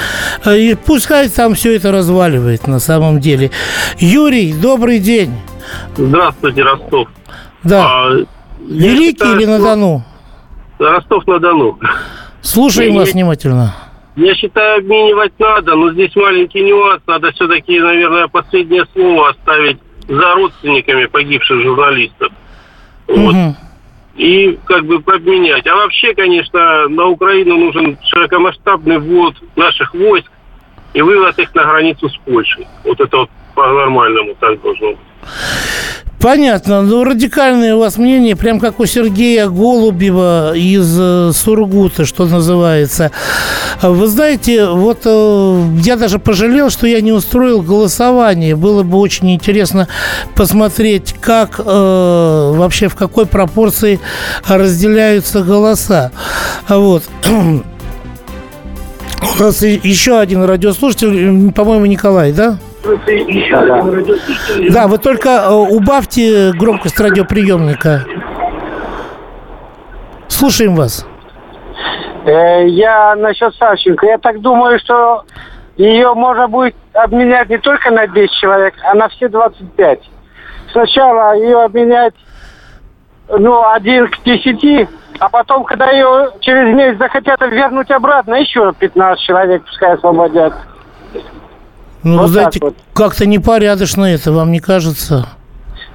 и 0.46 0.76
пускай 0.87 1.28
там 1.28 1.54
все 1.54 1.74
это 1.76 1.90
разваливает 1.90 2.66
на 2.66 2.78
самом 2.78 3.20
деле. 3.20 3.50
Юрий, 3.98 4.52
добрый 4.52 4.98
день. 4.98 5.32
Здравствуйте, 5.96 6.62
Ростов. 6.62 7.09
Да. 7.64 7.85
А, 7.87 8.11
Великий 8.61 9.18
считаю, 9.18 9.37
или 9.37 9.46
на 9.46 9.59
Дону? 9.59 10.02
Ростов-на-Дону. 10.78 11.78
Слушаем 12.40 12.94
я, 12.94 13.00
вас 13.00 13.12
внимательно. 13.12 13.74
Я 14.16 14.35
считаю, 14.35 14.78
обменивать 14.78 15.33
надо, 15.38 15.74
но 15.74 15.92
здесь 15.92 16.14
маленький 16.16 16.62
нюанс. 16.62 17.02
Надо 17.07 17.33
все-таки, 17.33 17.78
наверное, 17.78 18.28
последнее 18.28 18.85
слово 18.92 19.31
оставить 19.31 19.78
за 20.09 20.35
родственниками 20.35 21.07
погибших 21.07 21.62
журналистов. 21.62 22.33
Вот. 23.07 23.35
Угу. 23.35 23.57
И 24.16 24.59
как 24.64 24.85
бы 24.85 24.96
обменять. 24.96 25.66
А 25.66 25.76
вообще, 25.76 26.14
конечно, 26.14 26.88
на 26.88 27.07
Украину 27.07 27.57
нужен 27.57 27.96
широкомасштабный 28.04 28.98
ввод 28.98 29.35
наших 29.54 29.94
войск 29.94 30.31
и 30.94 31.03
вывод 31.03 31.38
их 31.38 31.55
на 31.55 31.64
границу 31.64 32.09
с 32.09 32.16
Польшей. 32.18 32.66
Вот 32.85 33.01
это 33.01 33.16
вот 33.16 33.31
по-нормальному 33.55 34.35
так 34.40 34.61
должно 34.62 34.90
быть. 34.90 34.98
Понятно. 36.20 36.83
Ну, 36.83 37.05
радикальное 37.05 37.77
у 37.77 37.79
вас 37.79 37.96
мнение, 37.96 38.35
прям 38.35 38.59
как 38.59 38.81
у 38.81 38.87
Сергея 38.87 39.46
Голубева 39.48 40.53
из 40.53 40.98
э, 40.98 41.31
Сургута, 41.33 42.05
что 42.05 42.27
называется. 42.27 43.12
Вы 43.83 44.09
знаете, 44.09 44.66
вот 44.66 45.03
э, 45.05 45.64
я 45.85 45.96
даже 45.96 46.18
пожалел, 46.18 46.70
что 46.70 46.88
я 46.88 47.01
не 47.03 47.12
устроил 47.12 47.62
голосование. 47.62 48.57
Было 48.57 48.83
бы 48.83 48.98
очень 48.98 49.33
интересно 49.33 49.87
посмотреть, 50.35 51.14
как 51.20 51.61
э, 51.61 51.62
вообще 51.64 52.88
в 52.88 52.96
какой 52.96 53.27
пропорции 53.27 54.01
разделяются 54.48 55.44
голоса. 55.44 56.11
Вот. 56.68 57.05
У 59.22 59.42
нас 59.42 59.62
еще 59.62 60.18
один 60.18 60.44
радиослушатель, 60.44 61.52
по-моему, 61.52 61.87
Николай, 61.87 62.33
да? 62.33 62.59
Да, 64.70 64.87
вы 64.87 64.98
только 64.98 65.28
э, 65.28 65.52
убавьте 65.52 66.52
громкость 66.52 66.98
радиоприемника. 66.98 68.04
Слушаем 70.28 70.76
вас. 70.76 71.07
Э, 72.24 72.66
я 72.68 73.16
насчет 73.16 73.54
Савченко. 73.57 74.07
Я 74.07 74.18
так 74.18 74.40
думаю, 74.40 74.78
что 74.78 75.24
ее 75.76 76.14
можно 76.14 76.48
будет 76.48 76.74
обменять 76.92 77.48
не 77.48 77.59
только 77.59 77.90
на 77.90 78.07
10 78.07 78.31
человек, 78.33 78.74
а 78.85 78.94
на 78.94 79.09
все 79.09 79.28
25. 79.28 80.00
Сначала 80.72 81.37
ее 81.37 81.62
обменять 81.62 82.14
ну, 83.28 83.68
один 83.70 84.09
к 84.09 84.22
10, 84.24 84.88
а 85.18 85.28
потом, 85.28 85.64
когда 85.64 85.90
ее 85.90 86.33
через 86.40 86.74
месяц 86.74 86.98
захотят 86.98 87.40
вернуть 87.40 87.90
обратно, 87.90 88.35
еще 88.35 88.72
15 88.78 89.22
человек 89.22 89.64
пускай 89.64 89.94
освободят. 89.94 90.54
Ну, 92.04 92.18
вот 92.18 92.28
знаете, 92.28 92.61
вот. 92.61 92.74
как-то 92.94 93.26
непорядочно 93.26 94.04
это, 94.04 94.33
вам 94.33 94.52
не 94.52 94.61
кажется? 94.61 95.26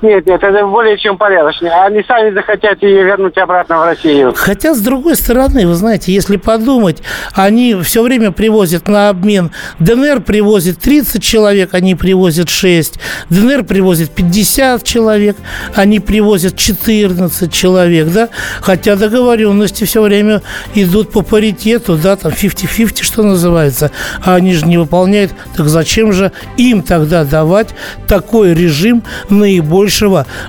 Нет, 0.03 0.25
нет, 0.25 0.43
это 0.43 0.65
более 0.67 0.97
чем 0.97 1.17
порядочно. 1.17 1.85
Они 1.85 2.03
сами 2.03 2.33
захотят 2.33 2.83
ее 2.83 3.03
вернуть 3.03 3.37
обратно 3.37 3.79
в 3.79 3.85
Россию. 3.85 4.33
Хотя, 4.35 4.73
с 4.73 4.81
другой 4.81 5.15
стороны, 5.15 5.65
вы 5.65 5.73
знаете, 5.73 6.11
если 6.11 6.35
подумать, 6.35 7.01
они 7.33 7.75
все 7.83 8.03
время 8.03 8.31
привозят 8.31 8.87
на 8.87 9.09
обмен. 9.09 9.51
ДНР 9.79 10.21
привозит 10.21 10.79
30 10.79 11.23
человек, 11.23 11.73
они 11.73 11.95
привозят 11.95 12.49
6. 12.49 12.99
ДНР 13.29 13.63
привозит 13.63 14.11
50 14.11 14.83
человек, 14.83 15.37
они 15.73 15.99
привозят 15.99 16.57
14 16.57 17.51
человек, 17.53 18.07
да? 18.09 18.29
Хотя 18.61 18.95
договоренности 18.95 19.85
все 19.85 20.01
время 20.01 20.41
идут 20.75 21.11
по 21.11 21.21
паритету, 21.21 21.95
да, 21.95 22.17
там 22.17 22.31
50-50, 22.33 23.03
что 23.03 23.23
называется. 23.23 23.91
А 24.23 24.35
они 24.35 24.53
же 24.53 24.65
не 24.65 24.77
выполняют. 24.77 25.31
Так 25.55 25.67
зачем 25.67 26.11
же 26.11 26.31
им 26.57 26.81
тогда 26.81 27.23
давать 27.23 27.69
такой 28.07 28.53
режим 28.53 29.03
наибольшего 29.29 29.92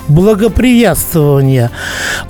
благоприятствования? 0.09 1.71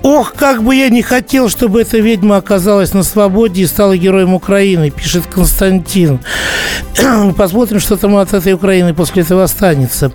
Ох, 0.03 0.35
как 0.35 0.63
бы 0.63 0.75
я 0.75 0.89
не 0.89 1.03
хотел, 1.03 1.49
чтобы 1.49 1.83
эта 1.83 1.99
ведьма 1.99 2.37
оказалась 2.37 2.93
на 2.93 3.03
свободе 3.03 3.63
и 3.63 3.67
стала 3.67 3.97
героем 3.97 4.35
Украины, 4.35 4.91
пишет 4.91 5.27
Константин. 5.27 6.21
Посмотрим, 7.37 7.81
что 7.81 7.97
там 7.97 8.17
от 8.17 8.33
этой 8.33 8.53
Украины 8.53 8.95
после 8.95 9.23
этого 9.23 9.45
останется. 9.45 10.13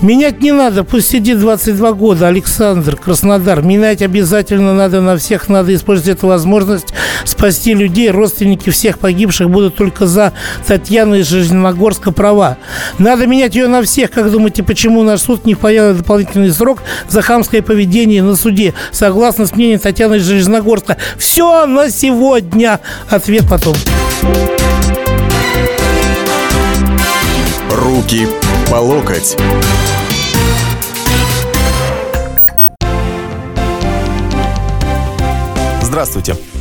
Менять 0.00 0.40
не 0.40 0.52
надо, 0.52 0.84
пусть 0.84 1.08
сидит 1.08 1.38
22 1.38 1.92
года. 1.92 2.28
Александр, 2.28 2.96
Краснодар. 2.96 3.62
Менять 3.62 4.02
обязательно 4.02 4.74
надо 4.74 5.00
на 5.00 5.16
всех, 5.16 5.48
надо 5.48 5.74
использовать 5.74 6.18
эту 6.18 6.26
возможность 6.26 6.88
спасти 7.24 7.74
людей. 7.74 8.10
Родственники 8.10 8.70
всех 8.70 8.98
погибших 8.98 9.50
будут 9.50 9.76
только 9.76 10.06
за 10.06 10.32
Татьяну 10.66 11.16
из 11.16 11.28
Железногорска 11.28 12.12
права. 12.12 12.58
Надо 12.98 13.26
менять 13.26 13.54
ее 13.54 13.68
на 13.68 13.82
всех. 13.82 14.10
Как 14.10 14.30
думаете, 14.30 14.62
почему 14.62 15.02
наш 15.02 15.20
суд 15.20 15.44
не 15.46 15.54
впаял 15.54 15.90
дополнительный 16.34 16.52
срок 16.52 16.82
за 17.08 17.22
хамское 17.22 17.62
поведение 17.62 18.22
на 18.22 18.36
суде? 18.36 18.74
Согласно 18.92 19.46
с 19.46 19.52
мнением 19.52 19.78
Татьяны 19.78 20.18
Железногорска. 20.18 20.96
Все 21.18 21.66
на 21.66 21.90
сегодня. 21.90 22.80
Ответ 23.08 23.44
потом. 23.48 23.74
Руки 27.70 28.26
по 28.70 28.76
локоть. 28.76 29.36
Здравствуйте. 35.82 36.36